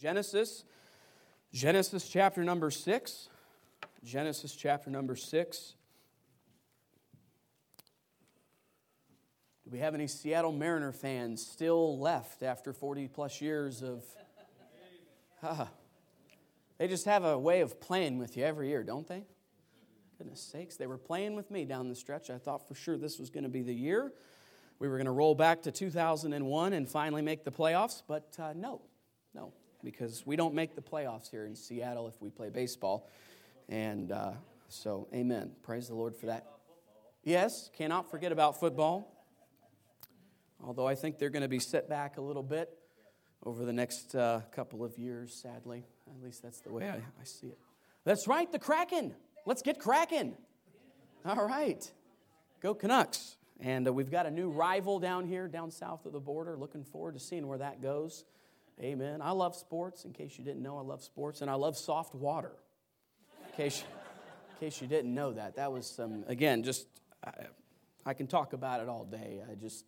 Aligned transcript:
Genesis, 0.00 0.64
Genesis 1.52 2.08
chapter 2.08 2.44
number 2.44 2.70
six. 2.70 3.28
Genesis 4.04 4.54
chapter 4.54 4.90
number 4.90 5.16
six. 5.16 5.74
Do 9.64 9.72
we 9.72 9.80
have 9.80 9.96
any 9.96 10.06
Seattle 10.06 10.52
Mariner 10.52 10.92
fans 10.92 11.44
still 11.44 11.98
left 11.98 12.44
after 12.44 12.72
40 12.72 13.08
plus 13.08 13.40
years 13.40 13.82
of. 13.82 14.04
Ah, 15.40 15.68
they 16.78 16.88
just 16.88 17.04
have 17.04 17.22
a 17.22 17.38
way 17.38 17.60
of 17.60 17.80
playing 17.80 18.18
with 18.18 18.36
you 18.36 18.42
every 18.42 18.70
year, 18.70 18.82
don't 18.82 19.06
they? 19.06 19.24
Goodness 20.18 20.40
sakes, 20.40 20.76
they 20.76 20.88
were 20.88 20.98
playing 20.98 21.36
with 21.36 21.48
me 21.52 21.64
down 21.64 21.88
the 21.88 21.94
stretch. 21.94 22.28
I 22.28 22.38
thought 22.38 22.66
for 22.66 22.74
sure 22.74 22.96
this 22.96 23.20
was 23.20 23.30
going 23.30 23.44
to 23.44 23.48
be 23.48 23.62
the 23.62 23.72
year. 23.72 24.12
We 24.80 24.88
were 24.88 24.96
going 24.96 25.06
to 25.06 25.12
roll 25.12 25.36
back 25.36 25.62
to 25.62 25.70
2001 25.70 26.72
and 26.72 26.88
finally 26.88 27.22
make 27.22 27.44
the 27.44 27.52
playoffs, 27.52 28.02
but 28.04 28.34
uh, 28.40 28.52
no, 28.56 28.82
no 29.32 29.52
because 29.84 30.26
we 30.26 30.36
don't 30.36 30.54
make 30.54 30.74
the 30.74 30.82
playoffs 30.82 31.30
here 31.30 31.46
in 31.46 31.54
Seattle 31.54 32.08
if 32.08 32.20
we 32.20 32.30
play 32.30 32.48
baseball. 32.50 33.08
And 33.68 34.12
uh, 34.12 34.32
so, 34.68 35.08
amen. 35.14 35.52
Praise 35.62 35.88
the 35.88 35.94
Lord 35.94 36.16
for 36.16 36.26
that. 36.26 36.46
Yes, 37.24 37.70
cannot 37.76 38.10
forget 38.10 38.32
about 38.32 38.58
football. 38.58 39.14
Although 40.64 40.86
I 40.86 40.94
think 40.94 41.18
they're 41.18 41.30
going 41.30 41.42
to 41.42 41.48
be 41.48 41.60
set 41.60 41.88
back 41.88 42.16
a 42.16 42.20
little 42.20 42.42
bit 42.42 42.70
over 43.44 43.64
the 43.64 43.72
next 43.72 44.14
uh, 44.14 44.40
couple 44.50 44.82
of 44.84 44.98
years, 44.98 45.32
sadly. 45.34 45.84
At 46.08 46.24
least 46.24 46.42
that's 46.42 46.60
the 46.60 46.72
way 46.72 46.88
I, 46.88 46.96
I 46.96 47.24
see 47.24 47.48
it. 47.48 47.58
That's 48.04 48.26
right, 48.26 48.50
the 48.50 48.58
Kraken. 48.58 49.14
Let's 49.46 49.62
get 49.62 49.78
Kraken. 49.78 50.36
All 51.24 51.46
right. 51.46 51.90
Go 52.60 52.74
Canucks. 52.74 53.36
And 53.60 53.86
uh, 53.86 53.92
we've 53.92 54.10
got 54.10 54.26
a 54.26 54.30
new 54.30 54.50
rival 54.50 54.98
down 54.98 55.26
here, 55.26 55.48
down 55.48 55.70
south 55.70 56.06
of 56.06 56.12
the 56.12 56.20
border. 56.20 56.56
Looking 56.56 56.84
forward 56.84 57.14
to 57.14 57.20
seeing 57.20 57.46
where 57.46 57.58
that 57.58 57.82
goes. 57.82 58.24
Amen. 58.80 59.20
I 59.20 59.32
love 59.32 59.56
sports. 59.56 60.04
In 60.04 60.12
case 60.12 60.38
you 60.38 60.44
didn't 60.44 60.62
know, 60.62 60.78
I 60.78 60.82
love 60.82 61.02
sports. 61.02 61.40
And 61.42 61.50
I 61.50 61.54
love 61.54 61.76
soft 61.76 62.14
water. 62.14 62.52
In 63.46 63.56
case, 63.56 63.82
in 64.50 64.66
case 64.66 64.80
you 64.80 64.86
didn't 64.86 65.12
know 65.12 65.32
that. 65.32 65.56
That 65.56 65.72
was 65.72 65.86
some, 65.88 66.24
again, 66.28 66.62
just, 66.62 66.86
I, 67.24 67.32
I 68.06 68.14
can 68.14 68.28
talk 68.28 68.52
about 68.52 68.80
it 68.80 68.88
all 68.88 69.04
day. 69.04 69.42
I 69.50 69.56
just, 69.56 69.84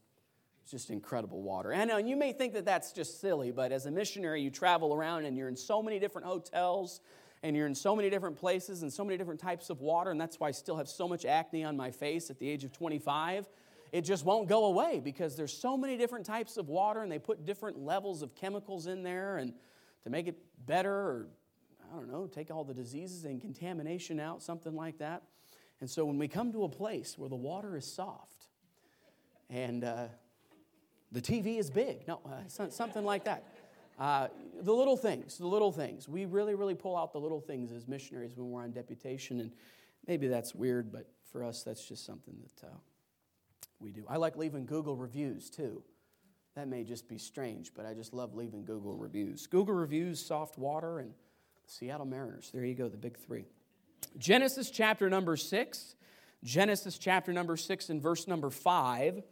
it's 0.62 0.72
just 0.72 0.90
incredible 0.90 1.40
water. 1.40 1.72
And, 1.72 1.90
and 1.90 2.08
you 2.08 2.16
may 2.16 2.32
think 2.32 2.54
that 2.54 2.64
that's 2.64 2.92
just 2.92 3.20
silly, 3.20 3.52
but 3.52 3.70
as 3.70 3.86
a 3.86 3.92
missionary, 3.92 4.42
you 4.42 4.50
travel 4.50 4.92
around 4.92 5.24
and 5.24 5.36
you're 5.36 5.48
in 5.48 5.56
so 5.56 5.82
many 5.82 6.00
different 6.00 6.26
hotels 6.26 7.00
and 7.44 7.56
you're 7.56 7.66
in 7.66 7.74
so 7.76 7.94
many 7.94 8.10
different 8.10 8.36
places 8.36 8.82
and 8.82 8.92
so 8.92 9.04
many 9.04 9.16
different 9.16 9.40
types 9.40 9.70
of 9.70 9.80
water. 9.80 10.10
And 10.10 10.20
that's 10.20 10.40
why 10.40 10.48
I 10.48 10.50
still 10.50 10.76
have 10.76 10.88
so 10.88 11.06
much 11.06 11.24
acne 11.24 11.62
on 11.62 11.76
my 11.76 11.92
face 11.92 12.28
at 12.28 12.40
the 12.40 12.48
age 12.48 12.64
of 12.64 12.72
25 12.72 13.48
it 13.92 14.02
just 14.02 14.24
won't 14.24 14.48
go 14.48 14.66
away 14.66 15.00
because 15.02 15.36
there's 15.36 15.52
so 15.52 15.76
many 15.76 15.96
different 15.96 16.24
types 16.24 16.56
of 16.56 16.68
water 16.68 17.02
and 17.02 17.10
they 17.10 17.18
put 17.18 17.44
different 17.44 17.78
levels 17.78 18.22
of 18.22 18.34
chemicals 18.34 18.86
in 18.86 19.02
there 19.02 19.38
and 19.38 19.52
to 20.04 20.10
make 20.10 20.28
it 20.28 20.38
better 20.66 20.92
or 20.92 21.26
I 21.92 21.96
don't 21.96 22.10
know, 22.10 22.26
take 22.26 22.52
all 22.52 22.62
the 22.62 22.74
diseases 22.74 23.24
and 23.24 23.40
contamination 23.40 24.20
out, 24.20 24.42
something 24.42 24.76
like 24.76 24.98
that. 24.98 25.22
And 25.80 25.90
so 25.90 26.04
when 26.04 26.18
we 26.18 26.28
come 26.28 26.52
to 26.52 26.62
a 26.64 26.68
place 26.68 27.18
where 27.18 27.28
the 27.28 27.36
water 27.36 27.76
is 27.76 27.84
soft 27.84 28.46
and 29.48 29.82
uh, 29.82 30.06
the 31.10 31.20
TV 31.20 31.58
is 31.58 31.68
big, 31.68 32.06
no, 32.06 32.20
uh, 32.24 32.68
something 32.68 33.04
like 33.04 33.24
that. 33.24 33.44
Uh, 33.98 34.28
the 34.62 34.72
little 34.72 34.96
things, 34.96 35.36
the 35.36 35.46
little 35.46 35.72
things. 35.72 36.08
We 36.08 36.26
really, 36.26 36.54
really 36.54 36.74
pull 36.74 36.96
out 36.96 37.12
the 37.12 37.18
little 37.18 37.40
things 37.40 37.72
as 37.72 37.88
missionaries 37.88 38.36
when 38.36 38.50
we're 38.50 38.62
on 38.62 38.70
deputation, 38.70 39.40
and 39.40 39.52
maybe 40.06 40.28
that's 40.28 40.54
weird, 40.54 40.90
but 40.90 41.06
for 41.30 41.44
us, 41.44 41.62
that's 41.62 41.86
just 41.86 42.06
something 42.06 42.34
that 42.40 42.66
uh, 42.68 42.70
we 43.80 43.90
do. 43.90 44.04
I 44.08 44.16
like 44.16 44.36
leaving 44.36 44.66
Google 44.66 44.96
reviews 44.96 45.50
too. 45.50 45.82
That 46.56 46.68
may 46.68 46.84
just 46.84 47.08
be 47.08 47.18
strange, 47.18 47.72
but 47.74 47.86
I 47.86 47.94
just 47.94 48.12
love 48.12 48.34
leaving 48.34 48.64
Google 48.64 48.96
reviews. 48.96 49.46
Google 49.46 49.74
reviews, 49.74 50.24
soft 50.24 50.58
water, 50.58 50.98
and 50.98 51.12
Seattle 51.66 52.06
Mariners. 52.06 52.50
There 52.52 52.64
you 52.64 52.74
go, 52.74 52.88
the 52.88 52.96
big 52.96 53.16
three. 53.16 53.46
Genesis 54.18 54.70
chapter 54.70 55.08
number 55.08 55.36
six. 55.36 55.94
Genesis 56.42 56.98
chapter 56.98 57.32
number 57.32 57.56
six 57.56 57.90
and 57.90 58.02
verse 58.02 58.26
number 58.26 58.50
five. 58.50 59.22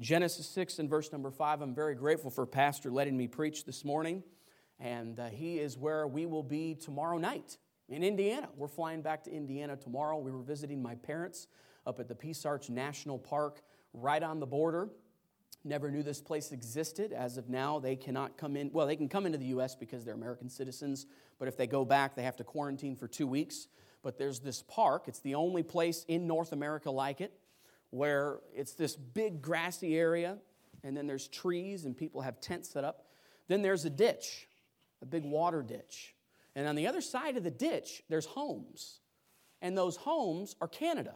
Genesis 0.00 0.48
6 0.48 0.78
and 0.80 0.90
verse 0.90 1.12
number 1.12 1.30
5. 1.30 1.60
I'm 1.60 1.74
very 1.74 1.94
grateful 1.94 2.30
for 2.30 2.46
Pastor 2.46 2.90
letting 2.90 3.16
me 3.16 3.28
preach 3.28 3.64
this 3.64 3.84
morning. 3.84 4.22
And 4.80 5.20
uh, 5.20 5.26
he 5.26 5.58
is 5.58 5.78
where 5.78 6.06
we 6.06 6.26
will 6.26 6.42
be 6.42 6.74
tomorrow 6.74 7.18
night 7.18 7.58
in 7.88 8.02
Indiana. 8.02 8.48
We're 8.56 8.68
flying 8.68 9.02
back 9.02 9.22
to 9.24 9.30
Indiana 9.30 9.76
tomorrow. 9.76 10.18
We 10.18 10.32
were 10.32 10.42
visiting 10.42 10.82
my 10.82 10.94
parents 10.96 11.46
up 11.86 12.00
at 12.00 12.08
the 12.08 12.14
Peace 12.14 12.44
Arch 12.44 12.70
National 12.70 13.18
Park 13.18 13.62
right 13.92 14.22
on 14.22 14.40
the 14.40 14.46
border. 14.46 14.88
Never 15.64 15.90
knew 15.90 16.02
this 16.02 16.20
place 16.20 16.50
existed. 16.50 17.12
As 17.12 17.36
of 17.36 17.48
now, 17.48 17.78
they 17.78 17.94
cannot 17.94 18.36
come 18.36 18.56
in. 18.56 18.70
Well, 18.72 18.86
they 18.86 18.96
can 18.96 19.08
come 19.08 19.26
into 19.26 19.38
the 19.38 19.46
U.S. 19.46 19.74
because 19.74 20.04
they're 20.04 20.14
American 20.14 20.48
citizens, 20.48 21.06
but 21.38 21.46
if 21.46 21.56
they 21.56 21.66
go 21.66 21.84
back, 21.84 22.16
they 22.16 22.24
have 22.24 22.36
to 22.36 22.44
quarantine 22.44 22.96
for 22.96 23.06
two 23.06 23.26
weeks. 23.26 23.68
But 24.02 24.18
there's 24.18 24.40
this 24.40 24.62
park, 24.62 25.04
it's 25.06 25.20
the 25.20 25.36
only 25.36 25.62
place 25.62 26.04
in 26.08 26.26
North 26.26 26.52
America 26.52 26.90
like 26.90 27.20
it, 27.20 27.32
where 27.90 28.40
it's 28.52 28.74
this 28.74 28.96
big 28.96 29.40
grassy 29.40 29.96
area, 29.96 30.38
and 30.82 30.96
then 30.96 31.06
there's 31.06 31.28
trees, 31.28 31.84
and 31.84 31.96
people 31.96 32.22
have 32.22 32.40
tents 32.40 32.70
set 32.70 32.82
up. 32.82 33.06
Then 33.46 33.62
there's 33.62 33.84
a 33.84 33.90
ditch, 33.90 34.48
a 35.00 35.06
big 35.06 35.24
water 35.24 35.62
ditch. 35.62 36.14
And 36.56 36.66
on 36.66 36.74
the 36.74 36.88
other 36.88 37.00
side 37.00 37.36
of 37.36 37.44
the 37.44 37.50
ditch, 37.50 38.02
there's 38.08 38.26
homes. 38.26 38.98
And 39.60 39.78
those 39.78 39.96
homes 39.96 40.56
are 40.60 40.68
Canada. 40.68 41.14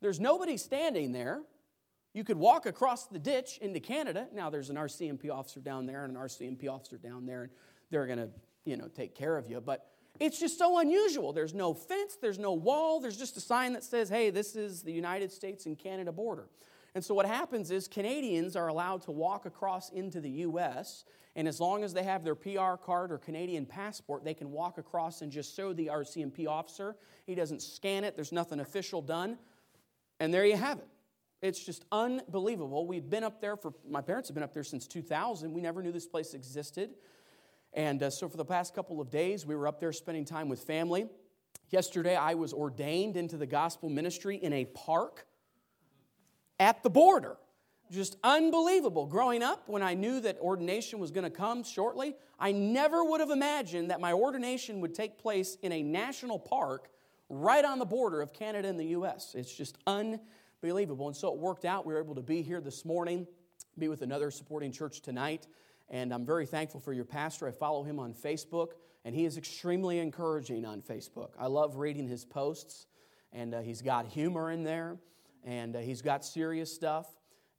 There's 0.00 0.20
nobody 0.20 0.56
standing 0.56 1.12
there. 1.12 1.42
You 2.12 2.24
could 2.24 2.36
walk 2.36 2.66
across 2.66 3.06
the 3.06 3.18
ditch 3.18 3.58
into 3.60 3.80
Canada. 3.80 4.26
Now, 4.32 4.48
there's 4.50 4.70
an 4.70 4.76
RCMP 4.76 5.30
officer 5.30 5.60
down 5.60 5.86
there 5.86 6.04
and 6.04 6.16
an 6.16 6.22
RCMP 6.22 6.68
officer 6.68 6.96
down 6.96 7.26
there, 7.26 7.42
and 7.42 7.50
they're 7.90 8.06
to, 8.06 8.28
you 8.64 8.76
know, 8.76 8.88
take 8.88 9.14
care 9.14 9.36
of 9.36 9.48
you. 9.48 9.60
But 9.60 9.86
it's 10.18 10.40
just 10.40 10.58
so 10.58 10.78
unusual. 10.78 11.32
There's 11.32 11.54
no 11.54 11.74
fence, 11.74 12.16
there's 12.20 12.38
no 12.38 12.52
wall, 12.52 13.00
there's 13.00 13.18
just 13.18 13.36
a 13.36 13.40
sign 13.40 13.74
that 13.74 13.84
says, 13.84 14.08
hey, 14.08 14.30
this 14.30 14.56
is 14.56 14.82
the 14.82 14.92
United 14.92 15.30
States 15.30 15.66
and 15.66 15.78
Canada 15.78 16.10
border. 16.12 16.48
And 16.94 17.04
so 17.04 17.14
what 17.14 17.26
happens 17.26 17.70
is 17.70 17.86
Canadians 17.86 18.56
are 18.56 18.68
allowed 18.68 19.02
to 19.02 19.10
walk 19.10 19.44
across 19.44 19.90
into 19.90 20.20
the 20.20 20.30
U.S., 20.30 21.04
and 21.34 21.46
as 21.46 21.60
long 21.60 21.84
as 21.84 21.92
they 21.92 22.02
have 22.02 22.24
their 22.24 22.34
PR 22.34 22.76
card 22.82 23.12
or 23.12 23.18
Canadian 23.18 23.66
passport, 23.66 24.24
they 24.24 24.32
can 24.32 24.50
walk 24.50 24.78
across 24.78 25.20
and 25.20 25.30
just 25.30 25.54
show 25.54 25.74
the 25.74 25.88
RCMP 25.88 26.48
officer. 26.48 26.96
He 27.26 27.34
doesn't 27.34 27.60
scan 27.60 28.04
it, 28.04 28.16
there's 28.16 28.32
nothing 28.32 28.60
official 28.60 29.02
done. 29.02 29.36
And 30.20 30.32
there 30.32 30.44
you 30.44 30.56
have 30.56 30.78
it. 30.78 30.88
It's 31.42 31.62
just 31.62 31.84
unbelievable. 31.92 32.86
We've 32.86 33.08
been 33.08 33.24
up 33.24 33.40
there 33.40 33.56
for, 33.56 33.74
my 33.88 34.00
parents 34.00 34.28
have 34.28 34.34
been 34.34 34.44
up 34.44 34.54
there 34.54 34.64
since 34.64 34.86
2000. 34.86 35.52
We 35.52 35.60
never 35.60 35.82
knew 35.82 35.92
this 35.92 36.06
place 36.06 36.34
existed. 36.34 36.94
And 37.72 38.02
uh, 38.02 38.10
so 38.10 38.28
for 38.28 38.38
the 38.38 38.44
past 38.44 38.74
couple 38.74 39.00
of 39.00 39.10
days, 39.10 39.44
we 39.44 39.54
were 39.54 39.68
up 39.68 39.78
there 39.78 39.92
spending 39.92 40.24
time 40.24 40.48
with 40.48 40.60
family. 40.60 41.06
Yesterday, 41.70 42.16
I 42.16 42.34
was 42.34 42.52
ordained 42.52 43.16
into 43.16 43.36
the 43.36 43.46
gospel 43.46 43.90
ministry 43.90 44.36
in 44.36 44.52
a 44.52 44.64
park 44.64 45.26
at 46.58 46.82
the 46.82 46.90
border. 46.90 47.36
Just 47.90 48.16
unbelievable. 48.24 49.06
Growing 49.06 49.42
up, 49.42 49.68
when 49.68 49.82
I 49.82 49.94
knew 49.94 50.20
that 50.20 50.38
ordination 50.38 50.98
was 50.98 51.10
going 51.10 51.24
to 51.24 51.30
come 51.30 51.62
shortly, 51.62 52.16
I 52.38 52.52
never 52.52 53.04
would 53.04 53.20
have 53.20 53.30
imagined 53.30 53.90
that 53.90 54.00
my 54.00 54.12
ordination 54.12 54.80
would 54.80 54.94
take 54.94 55.18
place 55.18 55.56
in 55.62 55.70
a 55.70 55.82
national 55.82 56.38
park 56.38 56.88
right 57.28 57.64
on 57.64 57.78
the 57.78 57.84
border 57.84 58.20
of 58.20 58.32
Canada 58.32 58.68
and 58.68 58.78
the 58.78 58.86
U.S. 58.86 59.34
It's 59.34 59.52
just 59.52 59.78
unbelievable. 59.86 61.08
And 61.08 61.16
so 61.16 61.32
it 61.32 61.38
worked 61.38 61.64
out. 61.64 61.86
We 61.86 61.94
were 61.94 62.00
able 62.00 62.14
to 62.14 62.22
be 62.22 62.42
here 62.42 62.60
this 62.60 62.84
morning, 62.84 63.26
be 63.78 63.88
with 63.88 64.02
another 64.02 64.30
supporting 64.30 64.72
church 64.72 65.00
tonight. 65.00 65.46
And 65.88 66.12
I'm 66.12 66.26
very 66.26 66.46
thankful 66.46 66.80
for 66.80 66.92
your 66.92 67.04
pastor. 67.04 67.46
I 67.46 67.52
follow 67.52 67.84
him 67.84 67.98
on 67.98 68.12
Facebook, 68.12 68.72
and 69.04 69.14
he 69.14 69.24
is 69.24 69.36
extremely 69.36 69.98
encouraging 69.98 70.64
on 70.64 70.82
Facebook. 70.82 71.30
I 71.38 71.46
love 71.46 71.76
reading 71.76 72.08
his 72.08 72.24
posts, 72.24 72.86
and 73.32 73.54
uh, 73.54 73.60
he's 73.60 73.82
got 73.82 74.06
humor 74.06 74.50
in 74.50 74.64
there, 74.64 74.96
and 75.44 75.76
uh, 75.76 75.78
he's 75.78 76.02
got 76.02 76.24
serious 76.24 76.74
stuff. 76.74 77.06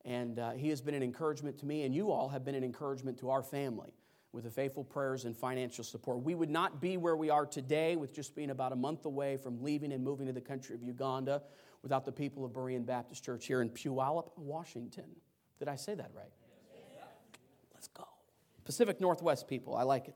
And 0.03 0.39
uh, 0.39 0.51
he 0.51 0.69
has 0.69 0.81
been 0.81 0.93
an 0.93 1.03
encouragement 1.03 1.57
to 1.59 1.65
me, 1.65 1.83
and 1.83 1.93
you 1.93 2.11
all 2.11 2.29
have 2.29 2.45
been 2.45 2.55
an 2.55 2.63
encouragement 2.63 3.17
to 3.19 3.29
our 3.29 3.43
family 3.43 3.93
with 4.33 4.43
the 4.43 4.51
faithful 4.51 4.83
prayers 4.83 5.25
and 5.25 5.35
financial 5.35 5.83
support. 5.83 6.21
We 6.21 6.35
would 6.35 6.49
not 6.49 6.81
be 6.81 6.97
where 6.97 7.15
we 7.15 7.29
are 7.29 7.45
today 7.45 7.95
with 7.95 8.13
just 8.13 8.35
being 8.35 8.49
about 8.49 8.71
a 8.71 8.75
month 8.75 9.05
away 9.05 9.37
from 9.37 9.63
leaving 9.63 9.93
and 9.93 10.03
moving 10.03 10.27
to 10.27 10.33
the 10.33 10.41
country 10.41 10.75
of 10.75 10.83
Uganda 10.83 11.41
without 11.81 12.05
the 12.05 12.11
people 12.11 12.43
of 12.45 12.51
Berean 12.51 12.85
Baptist 12.85 13.23
Church 13.23 13.45
here 13.45 13.61
in 13.61 13.69
Puyallup, 13.69 14.29
Washington. 14.35 15.05
Did 15.59 15.67
I 15.67 15.75
say 15.75 15.95
that 15.95 16.11
right? 16.13 16.31
Let's 17.73 17.87
go. 17.87 18.07
Pacific 18.65 18.99
Northwest 18.99 19.47
people, 19.47 19.75
I 19.75 19.83
like 19.83 20.07
it. 20.07 20.15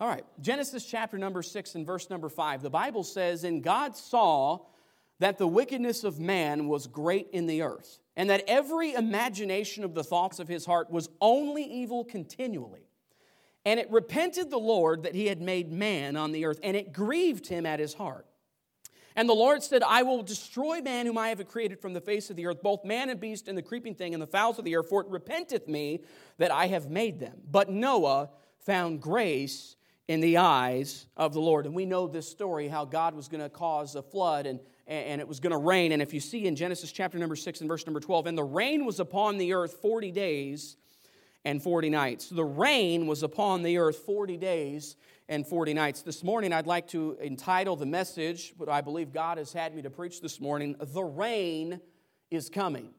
All 0.00 0.08
right, 0.08 0.24
Genesis 0.40 0.86
chapter 0.86 1.18
number 1.18 1.42
6 1.42 1.74
and 1.74 1.84
verse 1.84 2.08
number 2.08 2.30
5. 2.30 2.62
The 2.62 2.70
Bible 2.70 3.04
says, 3.04 3.44
And 3.44 3.62
God 3.62 3.94
saw 3.96 4.60
that 5.18 5.36
the 5.36 5.46
wickedness 5.46 6.04
of 6.04 6.18
man 6.18 6.66
was 6.66 6.86
great 6.86 7.28
in 7.32 7.46
the 7.46 7.60
earth, 7.60 7.98
and 8.16 8.30
that 8.30 8.42
every 8.48 8.94
imagination 8.94 9.84
of 9.84 9.94
the 9.94 10.02
thoughts 10.02 10.38
of 10.38 10.48
his 10.48 10.64
heart 10.64 10.90
was 10.90 11.10
only 11.20 11.62
evil 11.62 12.04
continually. 12.04 12.89
And 13.64 13.78
it 13.78 13.90
repented 13.90 14.50
the 14.50 14.58
Lord 14.58 15.02
that 15.02 15.14
he 15.14 15.26
had 15.26 15.40
made 15.40 15.70
man 15.70 16.16
on 16.16 16.32
the 16.32 16.46
earth, 16.46 16.60
and 16.62 16.76
it 16.76 16.92
grieved 16.92 17.46
him 17.46 17.66
at 17.66 17.78
his 17.78 17.94
heart. 17.94 18.26
And 19.16 19.28
the 19.28 19.34
Lord 19.34 19.62
said, 19.62 19.82
I 19.82 20.02
will 20.02 20.22
destroy 20.22 20.80
man 20.80 21.04
whom 21.04 21.18
I 21.18 21.28
have 21.28 21.46
created 21.48 21.80
from 21.80 21.92
the 21.92 22.00
face 22.00 22.30
of 22.30 22.36
the 22.36 22.46
earth, 22.46 22.62
both 22.62 22.84
man 22.84 23.10
and 23.10 23.20
beast 23.20 23.48
and 23.48 23.58
the 23.58 23.62
creeping 23.62 23.94
thing 23.94 24.14
and 24.14 24.22
the 24.22 24.26
fowls 24.26 24.58
of 24.58 24.64
the 24.64 24.72
air, 24.72 24.82
for 24.82 25.02
it 25.02 25.08
repenteth 25.08 25.68
me 25.68 26.04
that 26.38 26.50
I 26.50 26.68
have 26.68 26.88
made 26.88 27.18
them. 27.18 27.38
But 27.50 27.68
Noah 27.68 28.30
found 28.60 29.02
grace 29.02 29.76
in 30.06 30.20
the 30.20 30.38
eyes 30.38 31.06
of 31.16 31.32
the 31.32 31.40
Lord. 31.40 31.66
And 31.66 31.74
we 31.74 31.86
know 31.86 32.06
this 32.06 32.28
story 32.28 32.68
how 32.68 32.84
God 32.84 33.14
was 33.14 33.28
going 33.28 33.42
to 33.42 33.48
cause 33.48 33.94
a 33.94 34.02
flood 34.02 34.46
and, 34.46 34.60
and 34.86 35.20
it 35.20 35.28
was 35.28 35.38
going 35.38 35.52
to 35.52 35.58
rain. 35.58 35.92
And 35.92 36.02
if 36.02 36.12
you 36.12 36.20
see 36.20 36.46
in 36.46 36.56
Genesis 36.56 36.90
chapter 36.90 37.18
number 37.18 37.36
6 37.36 37.60
and 37.60 37.68
verse 37.68 37.86
number 37.86 38.00
12, 38.00 38.26
and 38.26 38.38
the 38.38 38.42
rain 38.42 38.84
was 38.84 39.00
upon 39.00 39.38
the 39.38 39.52
earth 39.52 39.74
40 39.74 40.10
days 40.12 40.76
and 41.44 41.62
40 41.62 41.90
nights. 41.90 42.28
The 42.28 42.44
rain 42.44 43.06
was 43.06 43.22
upon 43.22 43.62
the 43.62 43.78
earth 43.78 43.96
40 43.98 44.36
days 44.36 44.96
and 45.28 45.46
40 45.46 45.74
nights. 45.74 46.02
This 46.02 46.22
morning, 46.22 46.52
I'd 46.52 46.66
like 46.66 46.88
to 46.88 47.16
entitle 47.22 47.76
the 47.76 47.86
message, 47.86 48.54
but 48.58 48.68
I 48.68 48.80
believe 48.80 49.12
God 49.12 49.38
has 49.38 49.52
had 49.52 49.74
me 49.74 49.82
to 49.82 49.90
preach 49.90 50.20
this 50.20 50.40
morning 50.40 50.76
The 50.78 51.04
Rain 51.04 51.80
is 52.30 52.50
Coming. 52.50 52.90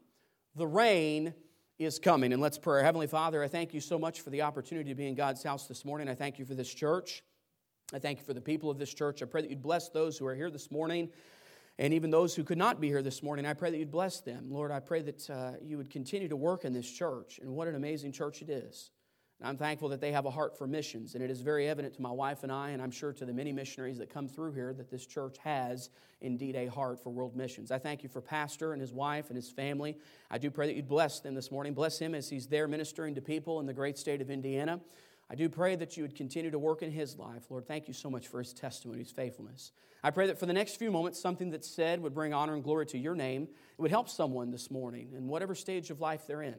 The 0.56 0.68
Rain 0.68 1.34
is 1.78 2.00
coming. 2.00 2.34
And 2.34 2.42
let's 2.42 2.58
pray. 2.58 2.84
Heavenly 2.84 3.08
Father, 3.08 3.44
I 3.44 3.48
thank 3.48 3.74
you 3.74 3.80
so 3.80 3.98
much 3.98 4.22
for 4.22 4.30
the 4.30 4.44
opportunity 4.44 4.90
to 4.90 4.96
be 4.96 5.08
in 5.08 5.16
God's 5.16 5.44
house 5.44 5.68
this 5.68 5.84
morning. 5.84 6.08
I 6.10 6.16
thank 6.16 6.38
you 6.38 6.46
for 6.46 6.54
this 6.54 6.72
church. 6.72 7.24
I 7.94 8.00
thank 8.00 8.20
you 8.20 8.26
for 8.26 8.34
the 8.34 8.42
people 8.42 8.70
of 8.70 8.78
this 8.78 8.94
church. 8.94 9.22
I 9.22 9.26
pray 9.26 9.42
that 9.42 9.50
you'd 9.50 9.62
bless 9.62 9.90
those 9.90 10.18
who 10.18 10.26
are 10.26 10.36
here 10.36 10.50
this 10.50 10.72
morning 10.72 11.10
and 11.81 11.95
even 11.95 12.12
those 12.12 12.36
who 12.36 12.44
could 12.44 12.60
not 12.60 12.80
be 12.80 12.89
here 12.89 13.01
this 13.01 13.24
morning. 13.24 13.44
I 13.44 13.56
pray 13.56 13.72
that 13.72 13.78
you'd 13.78 13.89
bless 13.89 14.22
them. 14.22 14.51
Lord, 14.51 14.69
I 14.69 14.80
pray 14.80 15.01
that 15.01 15.28
uh, 15.31 15.54
you 15.63 15.78
would 15.78 15.89
continue 15.89 16.28
to 16.28 16.36
work 16.36 16.63
in 16.63 16.74
this 16.74 16.88
church. 16.88 17.39
And 17.42 17.50
what 17.56 17.68
an 17.68 17.74
amazing 17.74 18.12
church 18.12 18.44
it 18.44 18.51
is. 18.51 18.92
And 19.39 19.50
I'm 19.50 19.57
thankful 19.57 19.89
that 19.89 20.00
they 20.00 20.12
have 20.12 20.28
a 20.28 20.30
heart 20.30 20.56
for 20.56 20.68
missions. 20.68 21.16
And 21.16 21.24
it 21.24 21.31
is 21.31 21.42
very 21.42 21.68
evident 21.68 21.95
to 21.95 22.01
my 22.04 22.12
wife 22.12 22.44
and 22.44 22.51
I, 22.51 22.69
and 22.69 22.83
I'm 22.83 22.92
sure 22.92 23.12
to 23.13 23.25
the 23.25 23.33
many 23.33 23.51
missionaries 23.51 23.98
that 23.98 24.13
come 24.13 24.28
through 24.28 24.51
here, 24.51 24.72
that 24.74 24.92
this 24.92 25.07
church 25.07 25.38
has 25.39 25.89
indeed 26.22 26.56
a 26.56 26.68
heart 26.68 27.01
for 27.01 27.10
world 27.10 27.36
missions. 27.36 27.72
I 27.72 27.80
thank 27.80 28.04
you 28.04 28.10
for 28.10 28.22
Pastor 28.22 28.74
and 28.74 28.80
his 28.80 28.94
wife 28.94 29.30
and 29.30 29.36
his 29.36 29.50
family. 29.50 29.98
I 30.30 30.38
do 30.38 30.51
pray 30.51 30.68
that 30.68 30.75
you'd 30.75 30.88
bless 30.88 31.19
them 31.19 31.33
this 31.33 31.50
morning. 31.50 31.74
Bless 31.74 31.98
him 31.98 32.13
as 32.13 32.30
he's 32.30 32.45
there 32.45 32.68
ministering 32.68 33.16
to 33.16 33.22
people 33.22 33.60
in 33.60 33.66
the 33.66 33.74
great 33.74 33.98
state 33.98 34.22
of 34.22 34.30
Indiana. 34.30 34.80
I 35.31 35.36
do 35.36 35.48
pray 35.48 35.78
that 35.78 35.95
you 35.95 36.04
would 36.04 36.13
continue 36.13 36.51
to 36.51 36.60
work 36.60 36.81
in 36.81 36.92
his 36.92 37.18
life. 37.18 37.44
Lord, 37.50 37.66
thank 37.66 37.88
you 37.88 37.94
so 37.94 38.10
much 38.10 38.28
for 38.28 38.39
his 38.39 38.51
testimony, 38.51 39.00
his 39.00 39.12
faithfulness. 39.12 39.72
I 40.04 40.12
pray 40.12 40.28
that 40.28 40.38
for 40.38 40.45
the 40.45 40.51
next 40.51 40.75
few 40.75 40.92
moments, 40.92 41.22
something 41.22 41.51
that's 41.51 41.69
said 41.69 42.01
would 42.01 42.13
bring 42.13 42.33
honor 42.33 42.54
and 42.54 42.62
glory 42.62 42.86
to 42.88 42.98
your 42.98 43.16
name. 43.16 43.44
It 43.44 43.81
would 43.81 43.92
help 43.92 44.10
someone 44.10 44.51
this 44.51 44.69
morning 44.69 45.13
in 45.16 45.30
whatever 45.30 45.56
stage 45.56 45.89
of 45.89 46.01
life 46.01 46.28
they're 46.28 46.42
in. 46.42 46.57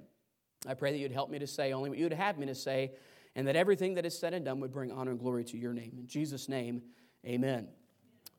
I 0.66 0.72
pray 0.72 0.90
that 0.90 0.96
you'd 0.96 1.12
help 1.12 1.28
me 1.28 1.38
to 1.40 1.46
say 1.46 1.74
only 1.74 1.90
what 1.90 1.98
you'd 1.98 2.14
have 2.14 2.38
me 2.38 2.46
to 2.46 2.54
say, 2.54 2.92
and 3.36 3.46
that 3.46 3.56
everything 3.56 3.92
that 3.96 4.06
is 4.06 4.19
said 4.19 4.32
and 4.32 4.42
done 4.42 4.60
would 4.60 4.72
bring 4.72 4.90
honor 4.90 5.10
and 5.10 5.20
glory 5.20 5.44
to 5.44 5.58
your 5.58 5.74
name. 5.74 5.96
In 5.98 6.06
Jesus' 6.06 6.48
name, 6.48 6.80
amen. 7.26 7.69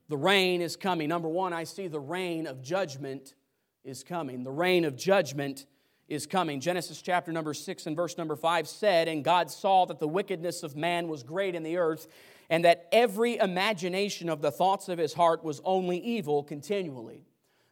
The 0.09 0.17
rain 0.17 0.61
is 0.63 0.75
coming. 0.75 1.09
Number 1.09 1.29
one, 1.29 1.53
I 1.53 1.65
see 1.65 1.87
the 1.87 1.99
rain 1.99 2.47
of 2.47 2.63
judgment 2.63 3.35
is 3.83 4.03
coming. 4.03 4.43
The 4.43 4.51
rain 4.51 4.83
of 4.83 4.95
judgment 4.95 5.67
is 6.07 6.25
coming. 6.27 6.59
Genesis 6.59 7.01
chapter 7.01 7.31
number 7.31 7.53
6 7.53 7.85
and 7.87 7.95
verse 7.95 8.17
number 8.17 8.35
5 8.35 8.67
said, 8.67 9.07
And 9.07 9.23
God 9.23 9.49
saw 9.49 9.85
that 9.85 9.99
the 9.99 10.07
wickedness 10.07 10.63
of 10.63 10.75
man 10.75 11.07
was 11.07 11.23
great 11.23 11.55
in 11.55 11.63
the 11.63 11.77
earth, 11.77 12.07
and 12.49 12.65
that 12.65 12.87
every 12.91 13.37
imagination 13.37 14.29
of 14.29 14.41
the 14.41 14.51
thoughts 14.51 14.89
of 14.89 14.99
his 14.99 15.13
heart 15.13 15.43
was 15.43 15.61
only 15.63 15.97
evil 15.97 16.43
continually. 16.43 17.25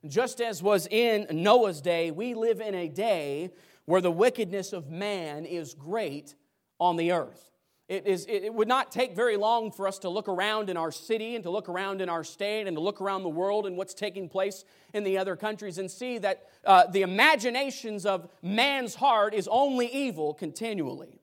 Just 0.08 0.42
as 0.42 0.64
was 0.64 0.88
in 0.88 1.28
Noah's 1.32 1.82
day, 1.82 2.10
we 2.10 2.34
live 2.34 2.60
in 2.60 2.74
a 2.74 2.88
day 2.88 3.52
where 3.86 4.02
the 4.02 4.12
wickedness 4.12 4.74
of 4.74 4.90
man 4.90 5.46
is 5.46 5.74
great 5.74 6.36
on 6.80 6.96
the 6.96 7.12
earth. 7.12 7.51
It, 7.92 8.08
is, 8.08 8.26
it 8.30 8.54
would 8.54 8.70
not 8.70 8.90
take 8.90 9.18
very 9.18 9.36
long 9.36 9.70
for 9.70 9.86
us 9.86 10.00
to 10.00 10.10
look 10.10 10.30
around 10.30 10.70
in 10.70 10.78
our 10.78 10.94
city 10.94 11.36
and 11.36 11.44
to 11.44 11.50
look 11.50 11.68
around 11.68 12.00
in 12.00 12.08
our 12.08 12.24
state 12.24 12.66
and 12.66 12.78
to 12.78 12.82
look 12.82 13.02
around 13.02 13.24
the 13.24 13.30
world 13.30 13.66
and 13.66 13.76
what's 13.76 13.94
taking 13.94 14.30
place 14.30 14.64
in 14.94 15.04
the 15.04 15.18
other 15.18 15.36
countries 15.36 15.78
and 15.78 15.92
see 15.92 16.18
that 16.20 16.48
uh, 16.64 16.88
the 16.88 17.02
imaginations 17.02 18.06
of 18.06 18.30
man's 18.42 18.96
heart 18.96 19.34
is 19.34 19.46
only 19.52 19.88
evil 19.88 20.34
continually. 20.34 21.20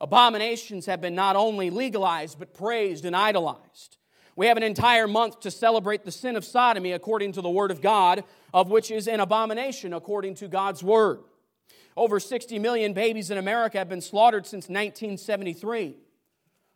Abominations 0.00 0.86
have 0.86 1.00
been 1.00 1.14
not 1.14 1.36
only 1.36 1.70
legalized 1.70 2.36
but 2.36 2.52
praised 2.52 3.04
and 3.04 3.14
idolized. 3.14 3.96
We 4.34 4.48
have 4.48 4.56
an 4.56 4.64
entire 4.64 5.06
month 5.06 5.38
to 5.42 5.52
celebrate 5.52 6.04
the 6.04 6.10
sin 6.10 6.34
of 6.34 6.44
sodomy 6.44 6.90
according 6.90 7.30
to 7.34 7.42
the 7.42 7.48
Word 7.48 7.70
of 7.70 7.80
God, 7.80 8.24
of 8.52 8.70
which 8.70 8.90
is 8.90 9.06
an 9.06 9.20
abomination 9.20 9.92
according 9.92 10.34
to 10.36 10.48
God's 10.48 10.82
Word. 10.82 11.20
Over 11.96 12.18
60 12.18 12.58
million 12.58 12.92
babies 12.92 13.30
in 13.30 13.38
America 13.38 13.78
have 13.78 13.88
been 13.88 14.00
slaughtered 14.00 14.46
since 14.46 14.68
1973. 14.68 15.96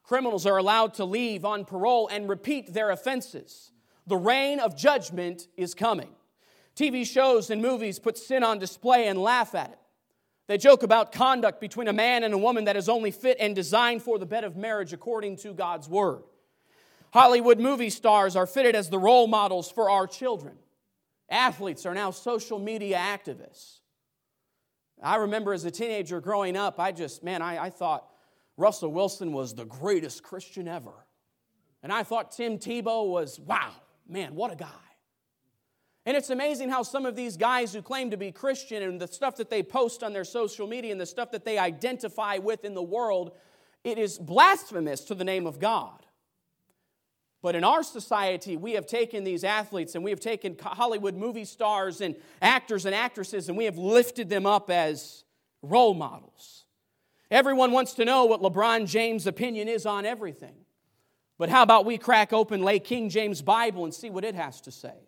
Criminals 0.02 0.46
are 0.46 0.56
allowed 0.56 0.94
to 0.94 1.04
leave 1.04 1.44
on 1.44 1.64
parole 1.64 2.08
and 2.08 2.28
repeat 2.28 2.72
their 2.72 2.90
offenses. 2.90 3.72
The 4.06 4.16
rain 4.16 4.60
of 4.60 4.76
judgment 4.76 5.48
is 5.56 5.74
coming. 5.74 6.10
TV 6.76 7.06
shows 7.06 7.50
and 7.50 7.60
movies 7.62 7.98
put 7.98 8.18
sin 8.18 8.44
on 8.44 8.58
display 8.58 9.08
and 9.08 9.18
laugh 9.18 9.54
at 9.54 9.70
it. 9.70 9.78
They 10.46 10.58
joke 10.58 10.84
about 10.84 11.10
conduct 11.10 11.60
between 11.60 11.88
a 11.88 11.92
man 11.92 12.22
and 12.22 12.32
a 12.32 12.38
woman 12.38 12.64
that 12.66 12.76
is 12.76 12.88
only 12.88 13.10
fit 13.10 13.38
and 13.40 13.54
designed 13.54 14.02
for 14.02 14.18
the 14.18 14.26
bed 14.26 14.44
of 14.44 14.56
marriage 14.56 14.92
according 14.92 15.38
to 15.38 15.54
God's 15.54 15.88
word. 15.88 16.22
Hollywood 17.12 17.58
movie 17.58 17.90
stars 17.90 18.36
are 18.36 18.46
fitted 18.46 18.76
as 18.76 18.90
the 18.90 18.98
role 18.98 19.26
models 19.26 19.70
for 19.70 19.90
our 19.90 20.06
children. 20.06 20.54
Athletes 21.28 21.84
are 21.86 21.94
now 21.94 22.12
social 22.12 22.58
media 22.58 22.98
activists. 22.98 23.80
I 25.02 25.16
remember 25.16 25.52
as 25.52 25.64
a 25.64 25.70
teenager 25.70 26.20
growing 26.20 26.56
up, 26.56 26.80
I 26.80 26.92
just, 26.92 27.22
man, 27.22 27.42
I, 27.42 27.64
I 27.64 27.70
thought 27.70 28.08
Russell 28.56 28.92
Wilson 28.92 29.32
was 29.32 29.54
the 29.54 29.66
greatest 29.66 30.22
Christian 30.22 30.66
ever. 30.66 31.06
And 31.82 31.92
I 31.92 32.02
thought 32.02 32.32
Tim 32.32 32.58
Tebow 32.58 33.06
was, 33.08 33.38
wow, 33.38 33.72
man, 34.08 34.34
what 34.34 34.52
a 34.52 34.56
guy. 34.56 34.68
And 36.06 36.16
it's 36.16 36.30
amazing 36.30 36.70
how 36.70 36.82
some 36.82 37.04
of 37.04 37.16
these 37.16 37.36
guys 37.36 37.74
who 37.74 37.82
claim 37.82 38.10
to 38.12 38.16
be 38.16 38.30
Christian 38.30 38.82
and 38.82 39.00
the 39.00 39.08
stuff 39.08 39.36
that 39.36 39.50
they 39.50 39.62
post 39.62 40.02
on 40.02 40.12
their 40.12 40.24
social 40.24 40.66
media 40.66 40.92
and 40.92 41.00
the 41.00 41.06
stuff 41.06 41.32
that 41.32 41.44
they 41.44 41.58
identify 41.58 42.38
with 42.38 42.64
in 42.64 42.74
the 42.74 42.82
world, 42.82 43.32
it 43.82 43.98
is 43.98 44.16
blasphemous 44.18 45.00
to 45.02 45.14
the 45.14 45.24
name 45.24 45.46
of 45.46 45.58
God. 45.58 46.05
But 47.46 47.54
in 47.54 47.62
our 47.62 47.84
society, 47.84 48.56
we 48.56 48.72
have 48.72 48.86
taken 48.86 49.22
these 49.22 49.44
athletes 49.44 49.94
and 49.94 50.02
we 50.02 50.10
have 50.10 50.18
taken 50.18 50.56
Hollywood 50.60 51.14
movie 51.14 51.44
stars 51.44 52.00
and 52.00 52.16
actors 52.42 52.86
and 52.86 52.92
actresses 52.92 53.48
and 53.48 53.56
we 53.56 53.66
have 53.66 53.78
lifted 53.78 54.28
them 54.28 54.46
up 54.46 54.68
as 54.68 55.22
role 55.62 55.94
models. 55.94 56.64
Everyone 57.30 57.70
wants 57.70 57.94
to 57.94 58.04
know 58.04 58.24
what 58.24 58.42
LeBron 58.42 58.88
James' 58.88 59.28
opinion 59.28 59.68
is 59.68 59.86
on 59.86 60.04
everything. 60.04 60.56
But 61.38 61.48
how 61.48 61.62
about 61.62 61.84
we 61.84 61.98
crack 61.98 62.32
open, 62.32 62.62
lay 62.62 62.80
King 62.80 63.10
James 63.10 63.42
Bible 63.42 63.84
and 63.84 63.94
see 63.94 64.10
what 64.10 64.24
it 64.24 64.34
has 64.34 64.60
to 64.62 64.72
say? 64.72 65.06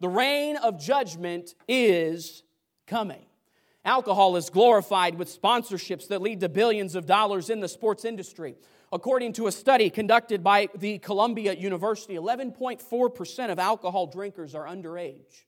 The 0.00 0.08
rain 0.10 0.58
of 0.58 0.78
judgment 0.78 1.54
is 1.66 2.42
coming. 2.86 3.24
Alcohol 3.86 4.36
is 4.36 4.50
glorified 4.50 5.14
with 5.14 5.34
sponsorships 5.34 6.08
that 6.08 6.20
lead 6.20 6.40
to 6.40 6.50
billions 6.50 6.94
of 6.94 7.06
dollars 7.06 7.48
in 7.48 7.60
the 7.60 7.68
sports 7.68 8.04
industry. 8.04 8.56
According 8.94 9.32
to 9.32 9.48
a 9.48 9.52
study 9.52 9.90
conducted 9.90 10.44
by 10.44 10.68
the 10.72 10.98
Columbia 10.98 11.52
University, 11.52 12.14
11.4% 12.14 13.50
of 13.50 13.58
alcohol 13.58 14.06
drinkers 14.06 14.54
are 14.54 14.68
underage. 14.68 15.42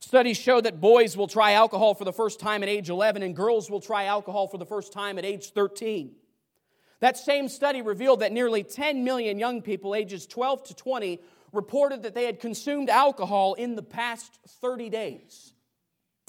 Studies 0.00 0.36
show 0.36 0.60
that 0.60 0.80
boys 0.80 1.16
will 1.16 1.28
try 1.28 1.52
alcohol 1.52 1.94
for 1.94 2.04
the 2.04 2.12
first 2.12 2.40
time 2.40 2.64
at 2.64 2.68
age 2.68 2.90
11 2.90 3.22
and 3.22 3.36
girls 3.36 3.70
will 3.70 3.80
try 3.80 4.06
alcohol 4.06 4.48
for 4.48 4.58
the 4.58 4.66
first 4.66 4.92
time 4.92 5.16
at 5.16 5.24
age 5.24 5.52
13. 5.52 6.16
That 6.98 7.16
same 7.16 7.48
study 7.48 7.82
revealed 7.82 8.18
that 8.18 8.32
nearly 8.32 8.64
10 8.64 9.04
million 9.04 9.38
young 9.38 9.62
people 9.62 9.94
ages 9.94 10.26
12 10.26 10.64
to 10.64 10.74
20 10.74 11.20
reported 11.52 12.02
that 12.02 12.16
they 12.16 12.24
had 12.24 12.40
consumed 12.40 12.90
alcohol 12.90 13.54
in 13.54 13.76
the 13.76 13.82
past 13.82 14.40
30 14.60 14.90
days. 14.90 15.52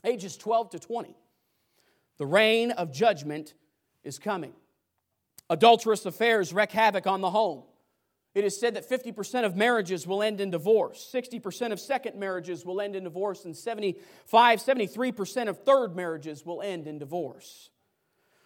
Ages 0.03 0.37
12 0.37 0.69
to 0.69 0.79
20. 0.79 1.15
The 2.19 2.27
rain 2.27 2.69
of 2.69 2.93
judgment 2.93 3.55
is 4.03 4.19
coming. 4.19 4.53
Adulterous 5.51 6.05
affairs 6.05 6.53
wreak 6.53 6.71
havoc 6.71 7.05
on 7.05 7.19
the 7.19 7.29
home. 7.29 7.63
It 8.33 8.45
is 8.45 8.57
said 8.57 8.75
that 8.75 8.89
50% 8.89 9.43
of 9.43 9.57
marriages 9.57 10.07
will 10.07 10.23
end 10.23 10.39
in 10.39 10.49
divorce, 10.49 11.11
60% 11.13 11.73
of 11.73 11.79
second 11.81 12.15
marriages 12.15 12.65
will 12.65 12.79
end 12.79 12.95
in 12.95 13.03
divorce, 13.03 13.43
and 13.43 13.55
75, 13.55 14.59
73% 14.59 15.49
of 15.49 15.61
third 15.65 15.93
marriages 15.93 16.45
will 16.45 16.61
end 16.61 16.87
in 16.87 16.97
divorce. 16.97 17.69